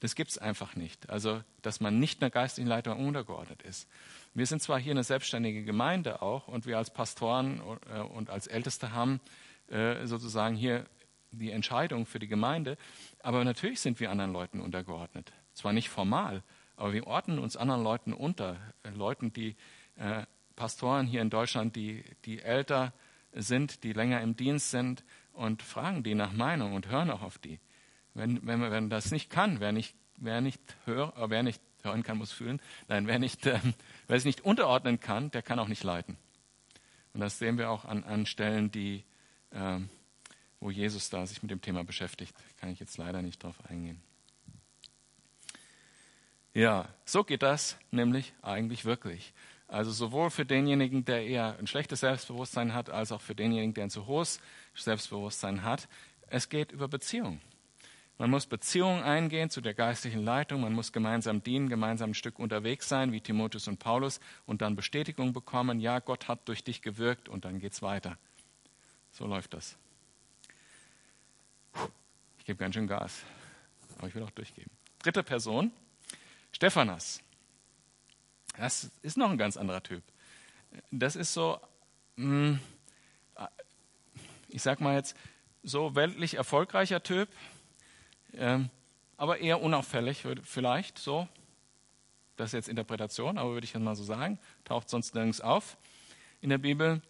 [0.00, 1.08] Das gibt es einfach nicht.
[1.10, 3.88] Also, dass man nicht einer geistlichen Leitung untergeordnet ist.
[4.34, 8.46] Wir sind zwar hier eine selbstständige Gemeinde auch und wir als Pastoren äh, und als
[8.46, 9.20] Älteste haben
[9.68, 10.86] äh, sozusagen hier
[11.30, 12.76] die Entscheidung für die Gemeinde,
[13.20, 15.32] aber natürlich sind wir anderen Leuten untergeordnet.
[15.52, 16.42] Zwar nicht formal,
[16.76, 18.56] aber wir ordnen uns anderen Leuten unter.
[18.94, 19.56] Leuten, die
[20.54, 22.92] Pastoren hier in Deutschland, die, die älter
[23.32, 27.38] sind, die länger im Dienst sind und fragen die nach Meinung und hören auch auf
[27.38, 27.58] die.
[28.14, 32.02] Wenn, wenn man das nicht kann, wer nicht, wer nicht, hör, äh, wer nicht hören
[32.02, 32.60] kann, muss fühlen.
[32.88, 33.58] Nein, wer, nicht, äh,
[34.06, 36.16] wer es nicht unterordnen kann, der kann auch nicht leiten.
[37.12, 39.04] Und das sehen wir auch an, an Stellen, die,
[39.50, 39.78] äh,
[40.60, 42.34] wo Jesus da sich mit dem Thema beschäftigt.
[42.58, 44.02] Kann ich jetzt leider nicht drauf eingehen.
[46.52, 49.32] Ja, so geht das nämlich eigentlich wirklich.
[49.66, 53.84] Also sowohl für denjenigen, der eher ein schlechtes Selbstbewusstsein hat, als auch für denjenigen, der
[53.84, 54.40] ein zu hohes
[54.74, 55.88] Selbstbewusstsein hat.
[56.28, 57.40] Es geht über Beziehung.
[58.16, 62.38] Man muss Beziehungen eingehen zu der geistlichen Leitung, man muss gemeinsam dienen, gemeinsam ein Stück
[62.38, 66.80] unterwegs sein, wie Timotheus und Paulus, und dann Bestätigung bekommen, ja, Gott hat durch dich
[66.80, 68.16] gewirkt und dann geht's weiter.
[69.10, 69.76] So läuft das.
[72.38, 73.22] Ich gebe ganz schön Gas,
[73.98, 74.70] aber ich will auch durchgeben.
[75.00, 75.72] Dritte Person,
[76.52, 77.20] Stephanas.
[78.56, 80.04] Das ist noch ein ganz anderer Typ.
[80.92, 81.60] Das ist so,
[82.16, 82.60] hm,
[84.48, 85.16] ich sag mal jetzt,
[85.64, 87.28] so weltlich erfolgreicher Typ,
[88.38, 88.70] ähm,
[89.16, 91.28] aber eher unauffällig vielleicht so.
[92.36, 95.76] Das ist jetzt Interpretation, aber würde ich jetzt mal so sagen, taucht sonst nirgends auf
[96.40, 97.00] in der Bibel.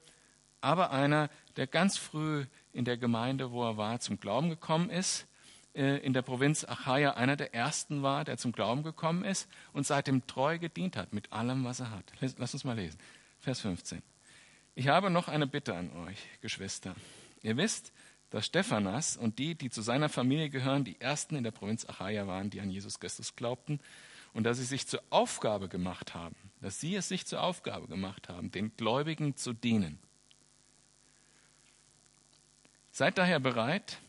[0.61, 5.27] Aber einer, der ganz früh in der Gemeinde, wo er war, zum Glauben gekommen ist,
[5.75, 9.87] äh, in der Provinz Achaia einer der ersten war, der zum Glauben gekommen ist und
[9.87, 12.05] seitdem treu gedient hat mit allem, was er hat.
[12.21, 12.99] Lass uns mal lesen.
[13.41, 14.03] Vers 15.
[14.75, 16.95] Ich habe noch eine Bitte an euch, Geschwister.
[17.43, 17.93] Ihr wisst,
[18.35, 22.27] dass Stephanas und die, die zu seiner Familie gehören, die ersten in der Provinz Achaia
[22.27, 23.79] waren, die an Jesus Christus glaubten
[24.33, 28.29] und dass sie sich zur Aufgabe gemacht haben, dass sie es sich zur Aufgabe gemacht
[28.29, 30.01] haben, den Gläubigen zu dienen.
[32.91, 34.01] Seid daher bereit,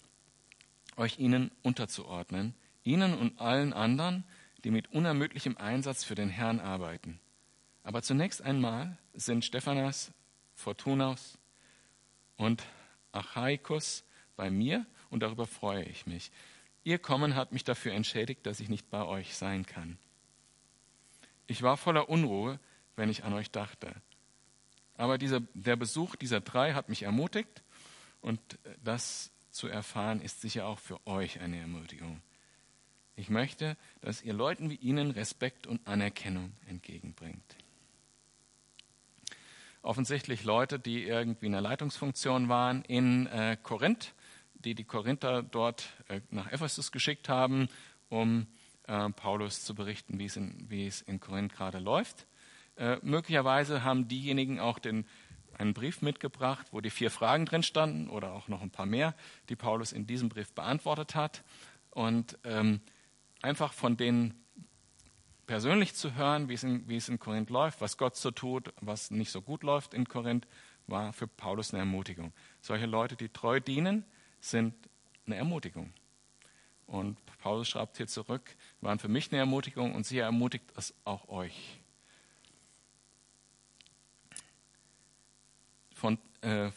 [0.96, 4.24] euch ihnen unterzuordnen, ihnen und allen anderen,
[4.64, 7.20] die mit unermüdlichem Einsatz für den Herrn arbeiten.
[7.84, 10.12] Aber zunächst einmal sind Stephanas,
[10.56, 11.38] Fortunaus
[12.38, 12.64] und
[13.12, 14.04] Achaikus
[14.36, 16.32] bei mir und darüber freue ich mich.
[16.84, 19.98] Ihr Kommen hat mich dafür entschädigt, dass ich nicht bei euch sein kann.
[21.48, 22.60] Ich war voller Unruhe,
[22.96, 23.94] wenn ich an euch dachte.
[24.98, 27.64] Aber dieser, der Besuch dieser drei hat mich ermutigt
[28.22, 28.40] und
[28.84, 32.22] das zu erfahren ist sicher auch für euch eine Ermutigung.
[33.16, 37.56] Ich möchte, dass ihr Leuten wie ihnen Respekt und Anerkennung entgegenbringt.
[39.82, 44.14] Offensichtlich Leute, die irgendwie in der Leitungsfunktion waren in äh, Korinth,
[44.56, 47.68] die die Korinther dort äh, nach Ephesus geschickt haben,
[48.10, 48.48] um
[48.88, 52.28] äh, Paulus zu berichten, wie es in, wie es in Korinth gerade läuft.
[52.76, 55.06] Äh, möglicherweise haben diejenigen auch den,
[55.58, 59.16] einen Brief mitgebracht, wo die vier Fragen drin standen oder auch noch ein paar mehr,
[59.50, 61.44] die Paulus in diesem Brief beantwortet hat.
[61.92, 62.82] Und ähm,
[63.42, 64.34] einfach von denen
[65.48, 68.74] persönlich zu hören, wie es, in, wie es in Korinth läuft, was Gott so tut,
[68.82, 70.48] was nicht so gut läuft in Korinth,
[70.88, 72.34] war für Paulus eine Ermutigung.
[72.62, 74.06] Solche Leute, die treu dienen,
[74.50, 74.74] sind
[75.26, 75.94] eine Ermutigung.
[76.88, 81.28] Und Paulus schreibt hier zurück, waren für mich eine Ermutigung und sie ermutigt es auch
[81.30, 81.80] euch.
[85.96, 86.70] Von äh,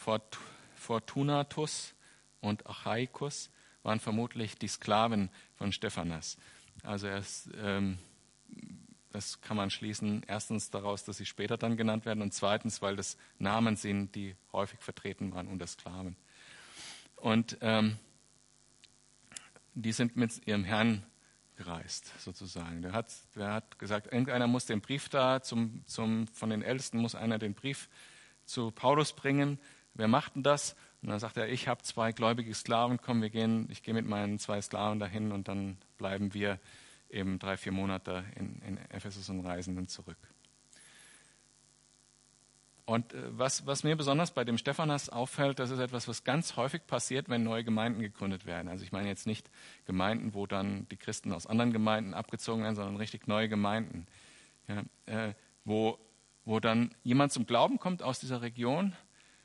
[0.76, 1.94] Fortunatus
[2.40, 3.50] und Achaikus
[3.82, 6.38] waren vermutlich die Sklaven von Stephanas.
[6.82, 7.98] Also er ist, ähm,
[9.10, 12.96] das kann man schließen, erstens daraus, dass sie später dann genannt werden und zweitens, weil
[12.96, 16.16] das Namen sind, die häufig vertreten waren unter Sklaven.
[17.20, 17.98] Und ähm,
[19.74, 21.04] die sind mit ihrem Herrn
[21.56, 22.82] gereist, sozusagen.
[22.82, 26.98] Der hat, der hat gesagt, irgendeiner muss den Brief da, zum, zum, von den Ältesten
[26.98, 27.88] muss einer den Brief
[28.44, 29.58] zu Paulus bringen.
[29.94, 30.76] Wer macht denn das?
[31.02, 34.06] Und dann sagt er, ich habe zwei gläubige Sklaven, komm, wir gehen, ich gehe mit
[34.06, 36.58] meinen zwei Sklaven dahin und dann bleiben wir
[37.10, 40.18] eben drei, vier Monate in, in Ephesus und reisen dann zurück.
[42.88, 46.56] Und äh, was, was, mir besonders bei dem Stephanas auffällt, das ist etwas, was ganz
[46.56, 48.68] häufig passiert, wenn neue Gemeinden gegründet werden.
[48.68, 49.50] Also ich meine jetzt nicht
[49.84, 54.06] Gemeinden, wo dann die Christen aus anderen Gemeinden abgezogen werden, sondern richtig neue Gemeinden,
[54.68, 55.34] ja, äh,
[55.66, 55.98] wo,
[56.46, 58.94] wo dann jemand zum Glauben kommt aus dieser Region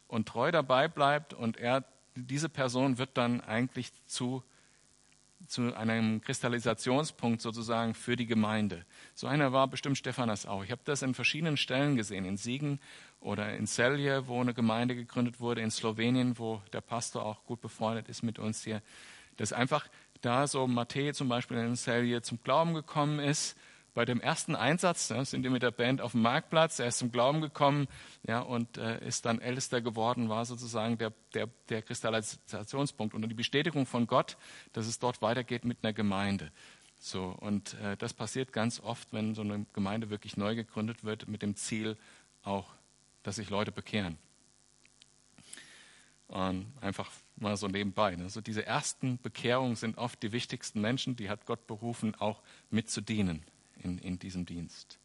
[0.08, 1.84] und treu dabei bleibt und er,
[2.16, 4.41] diese Person wird dann eigentlich zu
[5.48, 8.86] zu einem Kristallisationspunkt sozusagen für die Gemeinde.
[9.14, 10.64] So einer war bestimmt Stephanas auch.
[10.64, 12.80] Ich habe das in verschiedenen Stellen gesehen, in Siegen
[13.20, 17.62] oder in Celje, wo eine Gemeinde gegründet wurde, in Slowenien, wo der Pastor auch gut
[17.62, 18.82] befreundet ist mit uns hier.
[19.38, 19.88] Dass einfach
[20.22, 23.58] da so Matthäus zum Beispiel in Celje zum Glauben gekommen ist
[23.94, 26.80] bei dem ersten Einsatz ja, sind wir mit der Band auf dem Marktplatz.
[26.80, 27.88] Er ist zum Glauben gekommen
[28.28, 33.36] ja, und äh, ist dann Ältester geworden, war sozusagen der, der, der Kristallisationspunkt und die
[33.36, 34.38] Bestätigung von Gott,
[34.74, 36.52] dass es dort weitergeht mit einer Gemeinde.
[37.00, 41.28] So, und äh, das passiert ganz oft, wenn so eine Gemeinde wirklich neu gegründet wird,
[41.28, 41.98] mit dem Ziel
[42.44, 42.74] auch,
[43.22, 44.18] dass sich Leute bekehren.
[46.28, 48.18] Und einfach mal so nebenbei.
[48.18, 52.41] Also diese ersten Bekehrungen sind oft die wichtigsten Menschen, die hat Gott berufen, auch
[52.72, 53.44] mitzudienen
[53.78, 54.99] in, in diesem Dienst.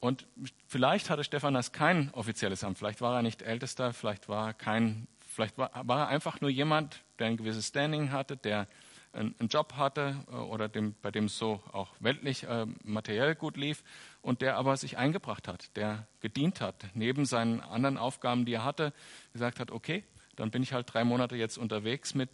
[0.00, 0.26] Und
[0.66, 5.06] vielleicht hatte Stephanas kein offizielles Amt, vielleicht war er nicht Ältester, vielleicht war er kein,
[5.20, 8.66] vielleicht war, war er einfach nur jemand, der ein gewisses Standing hatte, der
[9.12, 13.34] einen, einen Job hatte äh, oder dem, bei dem es so auch weltlich äh, materiell
[13.34, 13.84] gut lief
[14.22, 18.64] und der aber sich eingebracht hat, der gedient hat, neben seinen anderen Aufgaben, die er
[18.64, 18.92] hatte,
[19.32, 20.04] gesagt hat, okay,
[20.36, 22.30] dann bin ich halt drei Monate jetzt unterwegs, mit,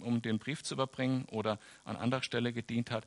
[0.00, 3.04] um den Brief zu überbringen oder an anderer Stelle gedient hat.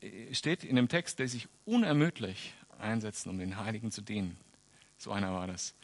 [0.00, 4.36] Äh, steht in dem Text, der sich unermüdlich einsetzen, um den Heiligen zu dienen.
[4.98, 5.74] So einer war das.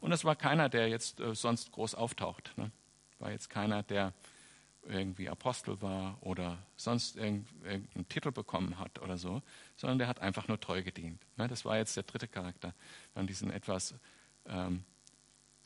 [0.00, 2.52] Und es war keiner, der jetzt äh, sonst groß auftaucht.
[2.56, 2.70] Ne?
[3.18, 4.14] War jetzt keiner, der
[4.82, 9.42] irgendwie Apostel war oder sonst irgendeinen Titel bekommen hat oder so,
[9.76, 11.20] sondern der hat einfach nur treu gedient.
[11.36, 11.48] Ne?
[11.48, 12.74] Das war jetzt der dritte Charakter.
[13.14, 13.94] Dann diesen etwas
[14.46, 14.84] ähm,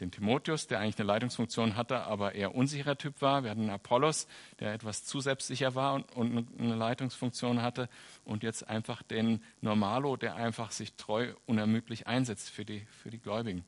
[0.01, 3.45] den Timotheus, der eigentlich eine Leitungsfunktion hatte, aber eher unsicherer Typ war.
[3.45, 4.27] Wir hatten Apollos,
[4.61, 7.89] der etwas zu selbstsicher war und, und eine Leitungsfunktion hatte.
[8.25, 13.19] Und jetzt einfach den Normalo, der einfach sich treu, unermüdlich einsetzt für die, für die
[13.19, 13.65] Gläubigen.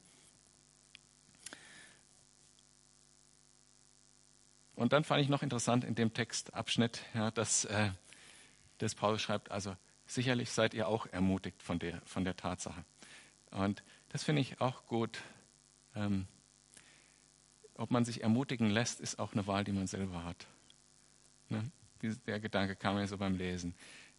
[4.77, 7.91] und dann fand ich noch interessant in dem Textabschnitt, ja, dass, äh,
[8.79, 9.75] dass Paulus schreibt, also
[10.07, 12.85] sicherlich seid ihr auch ermutigt von der, von der Tatsache.
[13.51, 15.19] Und das finde ich auch gut.
[15.97, 16.27] Ähm,
[17.75, 20.47] ob man sich ermutigen lässt, ist auch eine Wahl, die man selber hat.
[21.49, 21.71] Ne?
[22.27, 23.75] Der Gedanke kam mir so beim Lesen.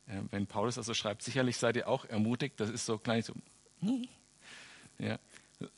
[0.07, 3.33] Äh, wenn Paulus also schreibt, sicherlich seid ihr auch ermutigt, das ist so klein so.
[4.99, 5.19] Ja.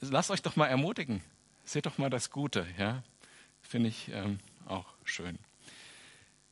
[0.02, 1.22] Lasst euch doch mal ermutigen.
[1.64, 2.66] Seht doch mal das Gute.
[2.78, 3.04] Ja?
[3.62, 5.38] Finde ich ähm, auch schön.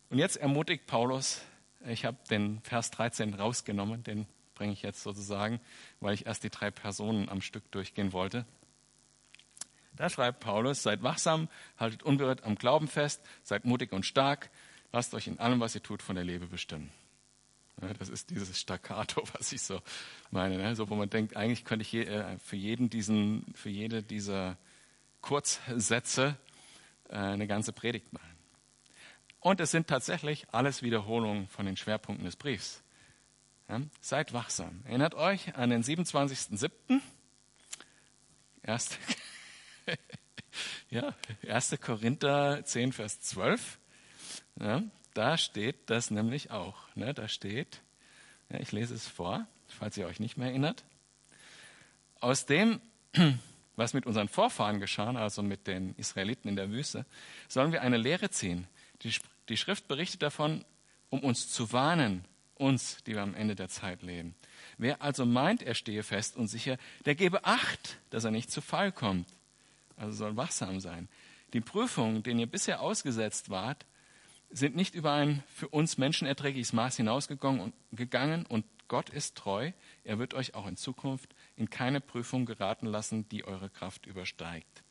[0.10, 1.42] Und jetzt ermutigt Paulus,
[1.86, 4.26] ich habe den Vers 13 rausgenommen, den
[4.56, 5.60] bringe ich jetzt sozusagen,
[6.00, 8.46] weil ich erst die drei Personen am Stück durchgehen wollte.
[9.98, 14.50] Da schreibt Paulus, seid wachsam, haltet unberührt am Glauben fest, seid mutig und stark,
[14.94, 16.92] lasst euch in allem, was ihr tut, von der Liebe bestimmen.
[17.82, 19.82] Ja, das ist dieses Staccato, was ich so
[20.32, 20.76] meine, ne?
[20.76, 24.58] so wo man denkt, eigentlich könnte ich je, äh, für jeden diesen, für jede dieser
[25.22, 26.38] Kurzsätze
[27.10, 28.38] äh, eine ganze Predigt machen.
[29.40, 32.82] Und es sind tatsächlich alles Wiederholungen von den Schwerpunkten des Briefs.
[33.70, 33.82] Ja?
[34.02, 34.82] Seid wachsam.
[34.86, 37.02] Erinnert euch an den 27.07.
[38.64, 38.98] Erst,
[40.90, 41.14] ja,
[41.48, 41.78] 1.
[41.82, 43.80] Korinther 10, Vers 12.
[44.60, 44.84] Ja,
[45.14, 46.76] da steht das nämlich auch.
[46.96, 47.14] Ne?
[47.14, 47.82] Da steht,
[48.50, 50.84] ja, ich lese es vor, falls ihr euch nicht mehr erinnert.
[52.20, 52.82] Aus dem
[53.78, 57.06] was mit unseren Vorfahren geschah, also mit den Israeliten in der Wüste,
[57.48, 58.68] sollen wir eine Lehre ziehen.
[59.04, 59.14] Die,
[59.50, 60.66] die Schrift berichtet davon,
[61.10, 62.26] um uns zu warnen,
[62.56, 64.36] uns, die wir am Ende der Zeit leben.
[64.80, 68.62] Wer also meint, er stehe fest und sicher, der gebe Acht, dass er nicht zu
[68.62, 69.28] Fall kommt.
[69.98, 71.10] Also soll wachsam sein.
[71.54, 73.86] Die Prüfungen, denen ihr bisher ausgesetzt wart,
[74.50, 79.72] sind nicht über ein für uns menschenerträgliches Maß hinausgegangen und Gott ist treu.
[80.04, 84.84] Er wird euch auch in Zukunft in keine Prüfung geraten lassen, die eure Kraft übersteigt.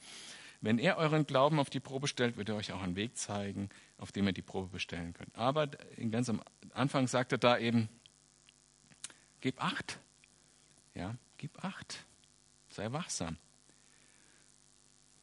[0.61, 3.71] Wenn er euren Glauben auf die Probe stellt, wird er euch auch einen Weg zeigen,
[3.99, 5.35] auf dem ihr die Probe bestellen könnt.
[5.37, 5.69] Aber
[6.11, 6.43] ganz am
[6.75, 7.89] Anfang sagt er da eben,
[9.41, 9.99] gib acht.
[10.95, 12.05] Ja, gib acht.
[12.69, 13.37] Sei wachsam.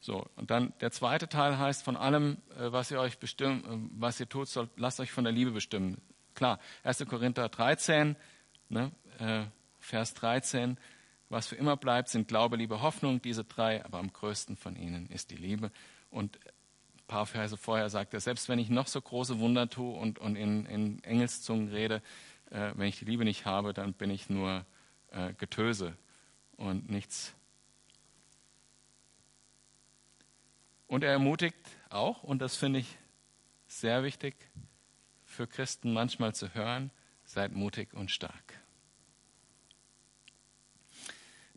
[0.04, 3.70] So, und dann der zweite Teil heißt, von allem, äh, was ihr euch bestimmt, äh,
[3.98, 6.02] was ihr tut, sollt, lasst euch von der Liebe bestimmen.
[6.36, 7.06] Klar, 1.
[7.08, 8.18] Korinther 13,
[8.68, 9.46] ne, äh,
[9.80, 10.78] Vers 13,
[11.30, 15.08] was für immer bleibt, sind Glaube, Liebe, Hoffnung, diese drei, aber am größten von ihnen
[15.08, 15.72] ist die Liebe.
[16.10, 19.98] Und ein paar Verse vorher sagt er, selbst wenn ich noch so große Wunder tue
[19.98, 22.02] und, und in, in Engelszungen rede,
[22.50, 24.66] äh, wenn ich die Liebe nicht habe, dann bin ich nur
[25.12, 25.96] äh, Getöse
[26.58, 27.34] und nichts.
[30.94, 31.58] Und er ermutigt
[31.90, 32.98] auch, und das finde ich
[33.68, 34.36] sehr wichtig
[35.26, 36.92] für Christen manchmal zu hören,
[37.26, 38.64] seid mutig und stark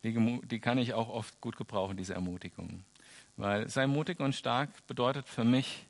[0.06, 2.84] die, die kann ich auch oft gut gebrauchen, diese Ermutigung.
[3.36, 5.86] Weil sei mutig und stark bedeutet für mich,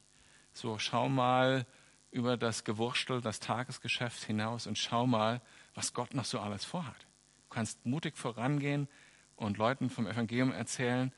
[0.53, 1.67] so schau mal
[2.11, 5.41] über das Gewurstel, das Tagesgeschäft hinaus und schau mal,
[5.75, 6.97] was Gott noch so alles vorhat.
[7.01, 8.89] Du kannst mutig vorangehen
[9.37, 11.13] und Leuten vom Evangelium erzählen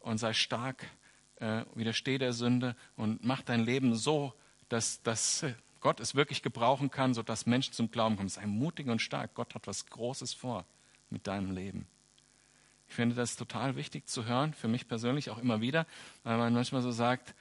[0.00, 0.86] und sei stark,
[1.40, 4.32] äh, widersteh der Sünde und mach dein Leben so,
[4.68, 5.44] dass, dass
[5.80, 8.28] Gott es wirklich gebrauchen kann, sodass Menschen zum Glauben kommen.
[8.28, 9.34] Sei mutig und stark.
[9.34, 10.64] Gott hat was Großes vor
[11.10, 11.86] mit deinem Leben.
[12.88, 15.86] Ich finde das total wichtig zu hören, für mich persönlich auch immer wieder,
[16.24, 17.34] weil man manchmal so sagt,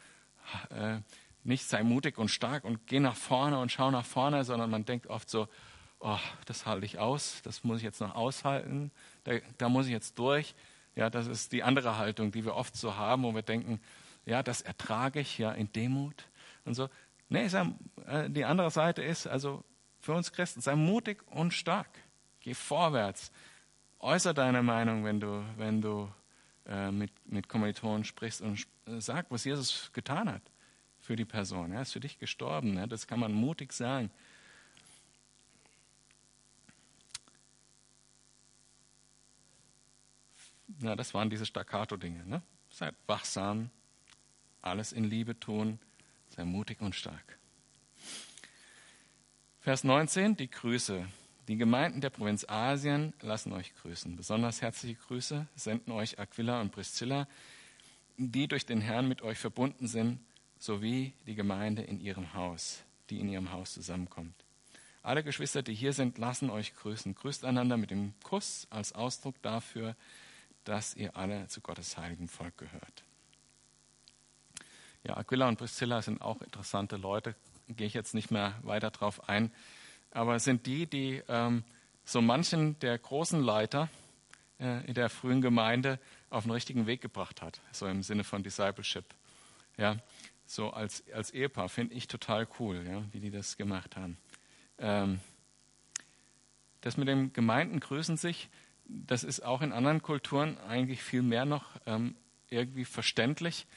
[0.70, 1.00] äh,
[1.44, 4.84] nicht sei mutig und stark und geh nach vorne und schau nach vorne, sondern man
[4.84, 5.48] denkt oft so,
[6.00, 8.92] oh, das halte ich aus, das muss ich jetzt noch aushalten,
[9.24, 10.54] da, da muss ich jetzt durch.
[10.98, 13.80] Ja, das ist die andere Haltung, die wir oft so haben, wo wir denken,
[14.26, 16.28] ja, das ertrage ich ja in Demut
[16.66, 16.90] und so.
[17.30, 17.68] Nee, sei,
[18.08, 19.64] äh, die andere Seite ist, also
[20.00, 21.88] für uns Christen, sei mutig und stark.
[22.40, 23.32] Geh vorwärts.
[24.00, 26.12] Äußer deine Meinung, wenn du, wenn du
[26.66, 30.42] äh, mit, mit Kommilitonen sprichst und äh, sag, was Jesus getan hat
[31.00, 31.74] für die Person.
[31.74, 32.76] Er ist für dich gestorben.
[32.76, 32.88] Ja?
[32.88, 34.10] Das kann man mutig sagen.
[40.82, 42.26] Ja, das waren diese Staccato-Dinge.
[42.26, 42.42] Ne?
[42.70, 43.70] Seid wachsam,
[44.62, 45.80] alles in Liebe tun,
[46.30, 47.38] sei mutig und stark.
[49.62, 51.06] Vers 19, die Grüße.
[51.48, 54.18] Die Gemeinden der Provinz Asien lassen euch grüßen.
[54.18, 57.28] Besonders herzliche Grüße senden euch Aquila und Priscilla,
[58.18, 60.20] die durch den Herrn mit euch verbunden sind,
[60.60, 64.34] sowie die Gemeinde in ihrem Haus, die in ihrem Haus zusammenkommt.
[65.04, 67.16] Alle Geschwister, die hier sind, lassen euch grüßen.
[67.16, 69.96] Grüßt einander mit dem Kuss als Ausdruck dafür,
[70.68, 73.04] dass ihr alle zu Gottes heiligen Volk gehört.
[75.04, 77.36] Ja, Aquila und Priscilla sind auch interessante Leute.
[77.70, 79.52] Gehe ich jetzt nicht mehr weiter drauf ein
[80.12, 81.64] aber sind die, die ähm,
[82.06, 83.90] so manchen der großen Leiter
[84.60, 86.00] äh, in der frühen Gemeinde
[86.30, 89.06] auf den richtigen Weg gebracht hat, so im Sinne von Discipleship.
[89.78, 89.98] Ja,
[90.46, 94.18] so als, als Ehepaar, finde ich total cool, ja, wie die das gemacht haben.
[94.80, 95.20] Ähm,
[96.82, 98.50] das mit dem Gemeinden grüßen sich,
[98.88, 102.16] das ist auch in anderen Kulturen eigentlich viel mehr noch ähm,
[102.50, 103.68] irgendwie verständlich.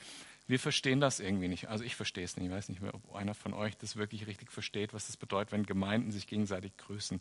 [0.46, 1.68] Wir verstehen das irgendwie nicht.
[1.68, 2.46] Also ich verstehe es nicht.
[2.46, 5.52] Ich weiß nicht mehr, ob einer von euch das wirklich richtig versteht, was das bedeutet,
[5.52, 7.20] wenn Gemeinden sich gegenseitig grüßen.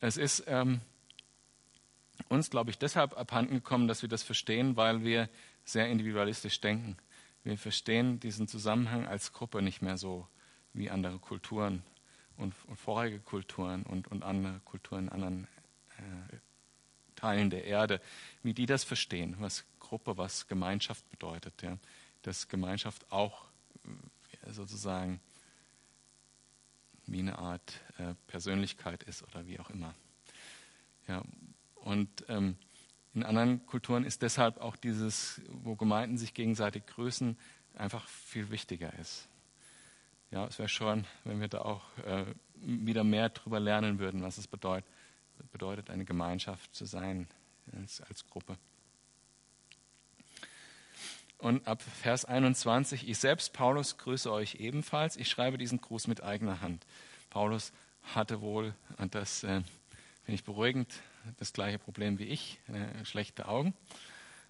[0.00, 0.80] Es ist ähm,
[2.28, 5.28] uns, glaube ich, deshalb abhanden gekommen, dass wir das verstehen, weil wir
[5.64, 6.96] sehr individualistisch denken.
[7.44, 10.26] Wir verstehen diesen Zusammenhang als Gruppe nicht mehr so
[10.72, 11.82] wie andere Kulturen
[12.36, 15.48] und, und vorherige Kulturen und, und andere Kulturen in anderen
[17.16, 18.00] Teilen der Erde,
[18.42, 21.62] wie die das verstehen, was Gruppe, was Gemeinschaft bedeutet.
[21.62, 21.76] Ja.
[22.22, 23.46] Dass Gemeinschaft auch
[24.44, 25.20] äh, sozusagen
[27.06, 29.94] wie eine Art äh, Persönlichkeit ist oder wie auch immer.
[31.08, 31.22] Ja,
[31.74, 32.56] und ähm,
[33.14, 37.36] in anderen Kulturen ist deshalb auch dieses, wo Gemeinden sich gegenseitig grüßen,
[37.74, 39.28] einfach viel wichtiger ist.
[40.30, 44.38] Ja, es wäre schon, wenn wir da auch äh, wieder mehr darüber lernen würden, was
[44.38, 44.88] es bedeutet,
[45.52, 47.28] bedeutet eine Gemeinschaft zu sein
[47.72, 48.56] als, als Gruppe.
[51.38, 55.16] Und ab Vers 21, ich selbst, Paulus, grüße euch ebenfalls.
[55.16, 56.86] Ich schreibe diesen Gruß mit eigener Hand.
[57.30, 57.72] Paulus
[58.14, 59.62] hatte wohl, und das äh,
[60.24, 60.92] finde ich beruhigend,
[61.38, 63.74] das gleiche Problem wie ich, äh, schlechte Augen.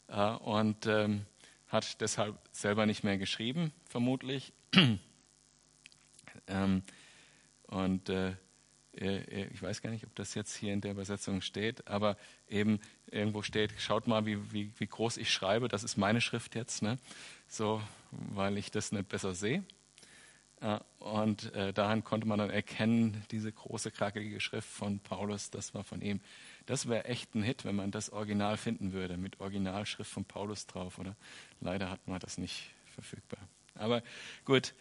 [0.09, 1.27] Äh, und ähm,
[1.69, 4.53] hat deshalb selber nicht mehr geschrieben, vermutlich.
[6.49, 6.83] ähm,
[7.69, 8.35] und äh,
[8.93, 12.17] ich weiß gar nicht, ob das jetzt hier in der Übersetzung steht, aber
[12.49, 12.81] eben
[13.11, 16.83] irgendwo steht, schaut mal, wie, wie, wie groß ich schreibe, das ist meine Schrift jetzt,
[16.83, 16.99] ne?
[17.47, 17.81] so,
[18.11, 19.65] weil ich das nicht besser sehe.
[20.61, 25.75] Äh, und äh, daran konnte man dann erkennen, diese große, krackige Schrift von Paulus, das
[25.75, 26.21] war von ihm.
[26.67, 30.67] Das wäre echt ein Hit, wenn man das Original finden würde, mit Originalschrift von Paulus
[30.67, 31.17] drauf, oder?
[31.61, 33.41] Leider hat man das nicht verfügbar.
[33.75, 34.03] Aber
[34.45, 34.75] gut,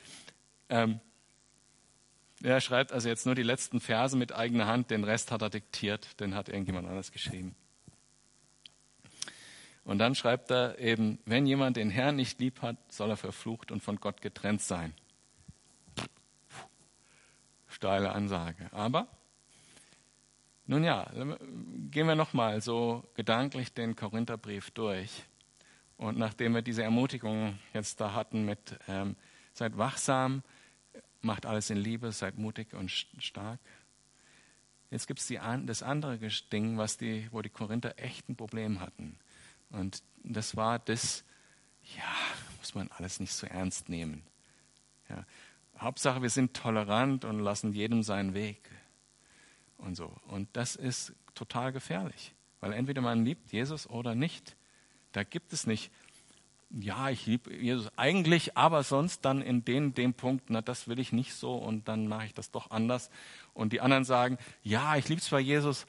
[0.69, 0.99] ähm,
[2.41, 5.49] er schreibt also jetzt nur die letzten Verse mit eigener Hand, den Rest hat er
[5.49, 7.55] diktiert, den hat irgendjemand anders geschrieben.
[9.83, 13.71] Und dann schreibt er eben, wenn jemand den Herrn nicht lieb hat, soll er verflucht
[13.71, 14.93] und von Gott getrennt sein.
[17.67, 18.69] Steile Ansage.
[18.71, 19.07] Aber
[20.67, 21.09] nun ja,
[21.89, 25.23] gehen wir nochmal so gedanklich den Korintherbrief durch.
[25.97, 29.15] Und nachdem wir diese Ermutigung jetzt da hatten mit ähm,
[29.53, 30.43] seid wachsam,
[31.21, 33.59] macht alles in Liebe, seid mutig und stark.
[34.91, 35.27] Jetzt gibt es
[35.65, 36.17] das andere
[36.51, 39.17] Ding, was die, wo die Korinther echt ein Problem hatten.
[39.69, 41.23] Und das war das,
[41.95, 42.15] ja,
[42.57, 44.23] muss man alles nicht so ernst nehmen.
[45.09, 45.25] Ja.
[45.77, 48.69] Hauptsache, wir sind tolerant und lassen jedem seinen Weg.
[49.77, 50.13] Und so.
[50.27, 52.33] Und das ist total gefährlich.
[52.59, 54.57] Weil entweder man liebt Jesus oder nicht.
[55.13, 55.91] Da gibt es nicht,
[56.71, 60.99] ja, ich liebe Jesus eigentlich, aber sonst dann in den, dem Punkt, na, das will
[60.99, 63.09] ich nicht so und dann mache ich das doch anders.
[63.53, 65.87] Und die anderen sagen, ja, ich liebe zwar Jesus,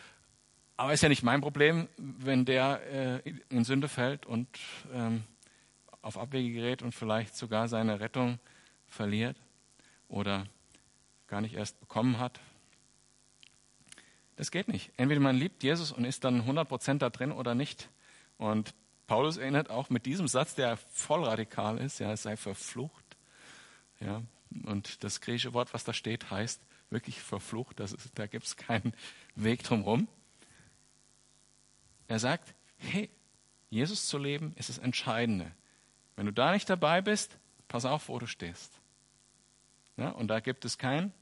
[0.76, 4.48] aber ist ja nicht mein Problem, wenn der äh, in Sünde fällt und
[4.94, 5.24] ähm,
[6.00, 8.38] auf Abwege gerät und vielleicht sogar seine Rettung
[8.86, 9.36] verliert
[10.08, 10.46] oder
[11.26, 12.40] gar nicht erst bekommen hat.
[14.36, 14.90] Das geht nicht.
[14.96, 17.90] Entweder man liebt Jesus und ist dann 100% da drin oder nicht.
[18.38, 18.74] Und
[19.10, 23.04] Paulus erinnert auch mit diesem Satz, der voll radikal ist, ja, es sei verflucht.
[23.98, 24.22] Ja,
[24.66, 27.80] und das griechische Wort, was da steht, heißt wirklich verflucht.
[27.80, 28.94] Das ist, da gibt es keinen
[29.34, 30.06] Weg drumherum.
[32.06, 33.10] Er sagt, hey,
[33.68, 35.50] Jesus zu leben ist das Entscheidende.
[36.14, 37.36] Wenn du da nicht dabei bist,
[37.66, 38.70] pass auf, wo du stehst.
[39.96, 41.12] Ja, und da gibt es kein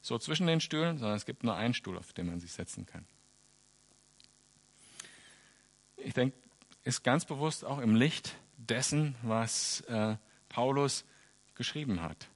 [0.00, 2.86] so zwischen den Stühlen, sondern es gibt nur einen Stuhl, auf den man sich setzen
[2.86, 3.04] kann.
[5.96, 6.36] Ich denke,
[6.88, 10.16] ist ganz bewusst auch im Licht dessen, was äh,
[10.48, 11.04] Paulus
[11.54, 12.28] geschrieben hat.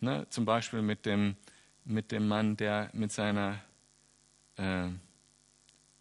[0.00, 0.26] Ne?
[0.28, 1.36] Zum Beispiel mit dem,
[1.86, 3.62] mit dem Mann, der mit seiner
[4.56, 4.88] äh,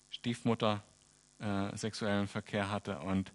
[0.10, 0.84] Stiefmutter
[1.40, 3.32] äh, sexuellen Verkehr hatte und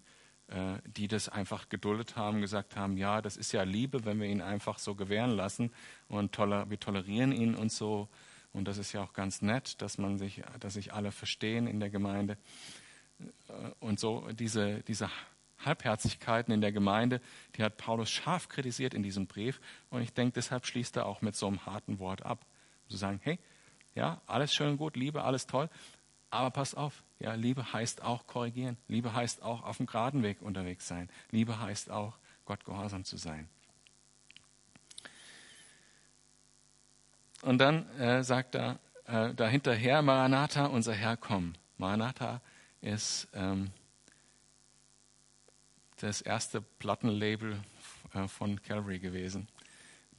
[0.49, 4.29] äh, die das einfach geduldet haben, gesagt haben, ja, das ist ja Liebe, wenn wir
[4.29, 5.73] ihn einfach so gewähren lassen
[6.09, 8.07] und toler wir tolerieren ihn und so.
[8.53, 11.81] Und das ist ja auch ganz nett, dass man sich, dass sich alle verstehen in
[11.81, 12.37] der Gemeinde.
[13.21, 15.11] Äh, und so diese, diese
[15.65, 17.21] Halbherzigkeiten in der Gemeinde,
[17.57, 19.61] die hat Paulus scharf kritisiert in diesem Brief.
[19.91, 22.45] Und ich denke, deshalb schließt er auch mit so einem harten Wort ab.
[22.89, 23.39] Zu sagen, hey,
[23.95, 25.69] ja, alles schön und gut, Liebe, alles toll,
[26.31, 28.77] aber pass auf, ja, Liebe heißt auch korrigieren.
[28.87, 31.09] Liebe heißt auch auf dem geraden Weg unterwegs sein.
[31.31, 33.49] Liebe heißt auch, Gott gehorsam zu sein.
[37.43, 41.55] Und dann äh, sagt er äh, dahinterher, Maranatha, unser Herr, komm.
[41.77, 42.41] Maranatha
[42.81, 43.71] ist ähm,
[45.97, 47.61] das erste Plattenlabel
[48.15, 49.49] äh, von Calvary gewesen.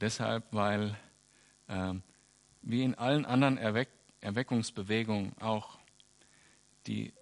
[0.00, 0.96] Deshalb, weil
[1.68, 1.94] äh,
[2.62, 3.88] wie in allen anderen Erweck
[4.20, 5.78] Erweckungsbewegungen auch
[6.86, 7.12] die,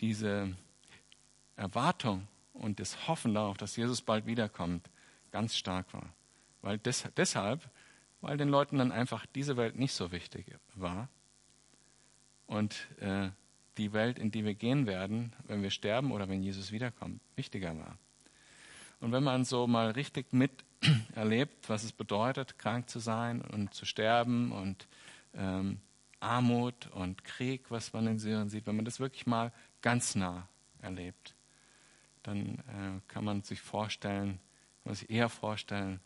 [0.00, 0.56] diese
[1.56, 4.88] Erwartung und das Hoffen darauf, dass Jesus bald wiederkommt,
[5.32, 6.08] ganz stark war.
[6.62, 7.68] Weil des, deshalb,
[8.20, 11.08] weil den Leuten dann einfach diese Welt nicht so wichtig war
[12.46, 13.30] und äh,
[13.78, 17.76] die Welt, in die wir gehen werden, wenn wir sterben oder wenn Jesus wiederkommt, wichtiger
[17.78, 17.98] war.
[19.00, 23.84] Und wenn man so mal richtig miterlebt, was es bedeutet, krank zu sein und zu
[23.84, 24.86] sterben und
[25.34, 25.78] ähm,
[26.20, 29.52] Armut und Krieg, was man in Syrien sieht, wenn man das wirklich mal
[29.82, 30.48] ganz nah
[30.80, 31.34] erlebt,
[32.22, 34.40] dann äh, kann man sich vorstellen,
[34.84, 36.00] man sich eher vorstellen,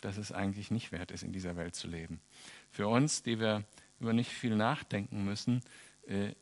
[0.00, 2.20] dass es eigentlich nicht wert ist, in dieser Welt zu leben.
[2.70, 3.64] Für uns, die wir
[4.00, 5.62] über nicht viel nachdenken müssen,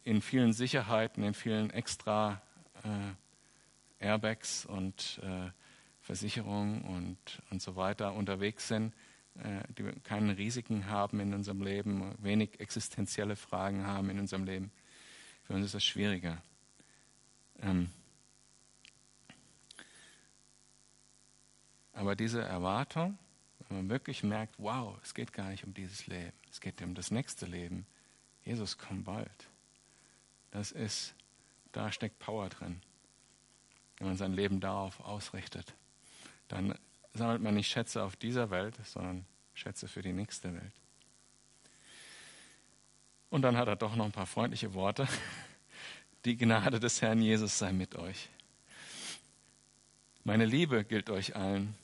[0.05, 2.43] in vielen Sicherheiten, in vielen extra
[2.83, 5.51] äh, Airbags und äh,
[6.03, 8.93] Versicherungen und, und so weiter unterwegs sind,
[9.43, 14.71] äh, die keine Risiken haben in unserem Leben, wenig existenzielle Fragen haben in unserem Leben.
[15.45, 16.43] Für uns ist das schwieriger.
[17.63, 17.91] Ähm
[21.95, 23.19] aber diese Erwartung,
[23.69, 26.95] wenn man wirklich merkt, wow, es geht gar nicht um dieses Leben, es geht um
[26.95, 27.87] das nächste Leben.
[28.45, 29.49] Jesus kommt bald.
[30.55, 31.15] Das ist,
[31.73, 32.81] da steckt Power drin.
[33.99, 35.75] Wenn man sein Leben darauf ausrichtet,
[36.47, 36.79] dann
[37.13, 40.73] sammelt man nicht Schätze auf dieser Welt, sondern Schätze für die nächste Welt.
[43.31, 45.09] Und dann hat er doch noch ein paar freundliche Worte.
[46.25, 48.29] Die Gnade des Herrn Jesus sei mit euch.
[50.23, 51.75] Meine Liebe gilt euch allen,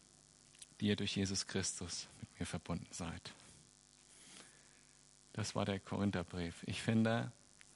[0.78, 3.32] die ihr durch Jesus Christus mit mir verbunden seid.
[5.32, 6.62] Das war der Korintherbrief.
[6.66, 7.32] Ich finde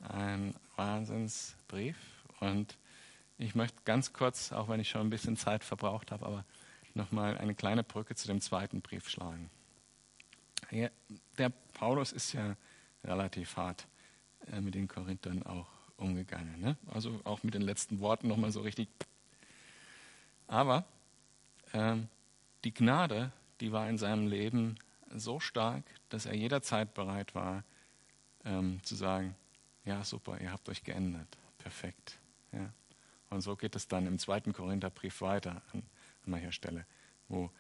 [0.08, 1.96] ein Wahnsinnsbrief
[2.40, 2.76] und
[3.38, 6.44] ich möchte ganz kurz, auch wenn ich schon ein bisschen Zeit verbraucht habe, aber
[6.94, 9.50] nochmal eine kleine Brücke zu dem zweiten Brief schlagen.
[10.70, 12.56] Der Paulus ist ja
[13.04, 13.86] relativ hart
[14.52, 16.60] äh, mit den Korinthern auch umgegangen.
[16.60, 16.76] Ne?
[16.92, 18.88] Also auch mit den letzten Worten nochmal so richtig.
[20.46, 20.84] Aber
[21.72, 22.08] ähm,
[22.64, 24.76] die Gnade, die war in seinem Leben
[25.14, 27.62] so stark, dass er jederzeit bereit war
[28.44, 29.36] ähm, zu sagen,
[29.84, 31.28] ja super, ihr habt euch geändert,
[31.58, 32.18] perfekt.
[32.52, 32.70] Ja.
[33.30, 35.82] Und so geht es dann im zweiten Korintherbrief weiter an,
[36.24, 36.86] an mancher Stelle,
[37.28, 37.50] wo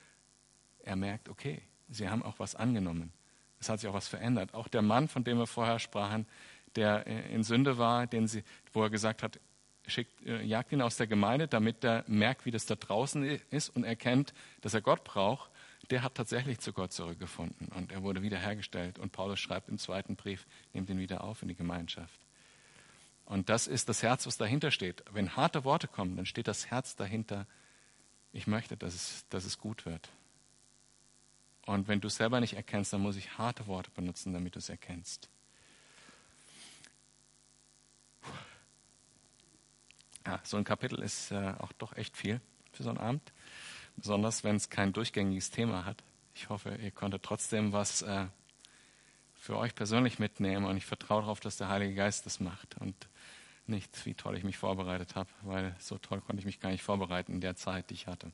[0.84, 3.12] er merkt, okay, sie haben auch was angenommen.
[3.58, 4.54] Es hat sich auch was verändert.
[4.54, 6.26] Auch der Mann, von dem wir vorher sprachen,
[6.76, 9.40] der in Sünde war, den sie, wo er gesagt hat,
[9.86, 13.68] schickt, äh, jagt ihn aus der Gemeinde, damit er merkt, wie das da draußen ist
[13.70, 15.50] und erkennt, dass er Gott braucht,
[15.90, 18.98] der hat tatsächlich zu Gott zurückgefunden und er wurde wiederhergestellt.
[18.98, 22.20] Und Paulus schreibt im zweiten Brief, nimmt ihn wieder auf in die Gemeinschaft.
[23.26, 25.02] Und das ist das Herz, was dahinter steht.
[25.12, 27.46] Wenn harte Worte kommen, dann steht das Herz dahinter,
[28.32, 30.10] ich möchte, dass es, dass es gut wird.
[31.66, 34.58] Und wenn du es selber nicht erkennst, dann muss ich harte Worte benutzen, damit du
[34.58, 35.30] es erkennst.
[40.26, 42.40] Ja, so ein Kapitel ist äh, auch doch echt viel
[42.72, 43.32] für so einen Abend,
[43.96, 46.02] besonders wenn es kein durchgängiges Thema hat.
[46.34, 48.26] Ich hoffe, ihr konntet trotzdem was äh,
[49.34, 52.94] für euch persönlich mitnehmen und ich vertraue darauf, dass der Heilige Geist das macht und
[53.66, 56.82] nicht, wie toll ich mich vorbereitet habe, weil so toll konnte ich mich gar nicht
[56.82, 58.30] vorbereiten in der Zeit, die ich hatte.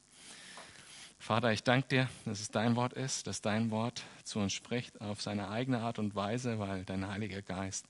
[1.18, 5.00] Vater, ich danke dir, dass es dein Wort ist, dass dein Wort zu uns spricht
[5.00, 7.86] auf seine eigene Art und Weise, weil dein Heiliger Geist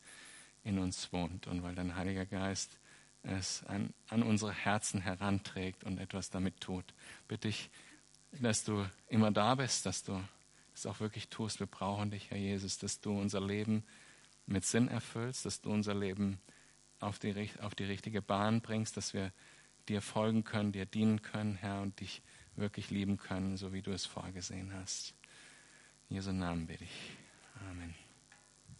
[0.64, 2.78] in uns wohnt und weil dein Heiliger Geist
[3.22, 6.94] es an, an unsere Herzen heranträgt und etwas damit tut.
[7.28, 7.70] Bitte ich,
[8.40, 10.22] dass du immer da bist, dass du
[10.74, 11.60] es auch wirklich tust.
[11.60, 13.84] Wir brauchen dich, Herr Jesus, dass du unser Leben
[14.46, 16.40] mit Sinn erfüllst, dass du unser Leben
[17.00, 19.32] auf die, auf die richtige Bahn bringst, dass wir
[19.88, 22.22] dir folgen können, dir dienen können, Herr, und dich
[22.56, 25.14] wirklich lieben können, so wie du es vorgesehen hast.
[26.08, 27.16] In Jesu Namen bitte ich.
[27.70, 27.94] Amen.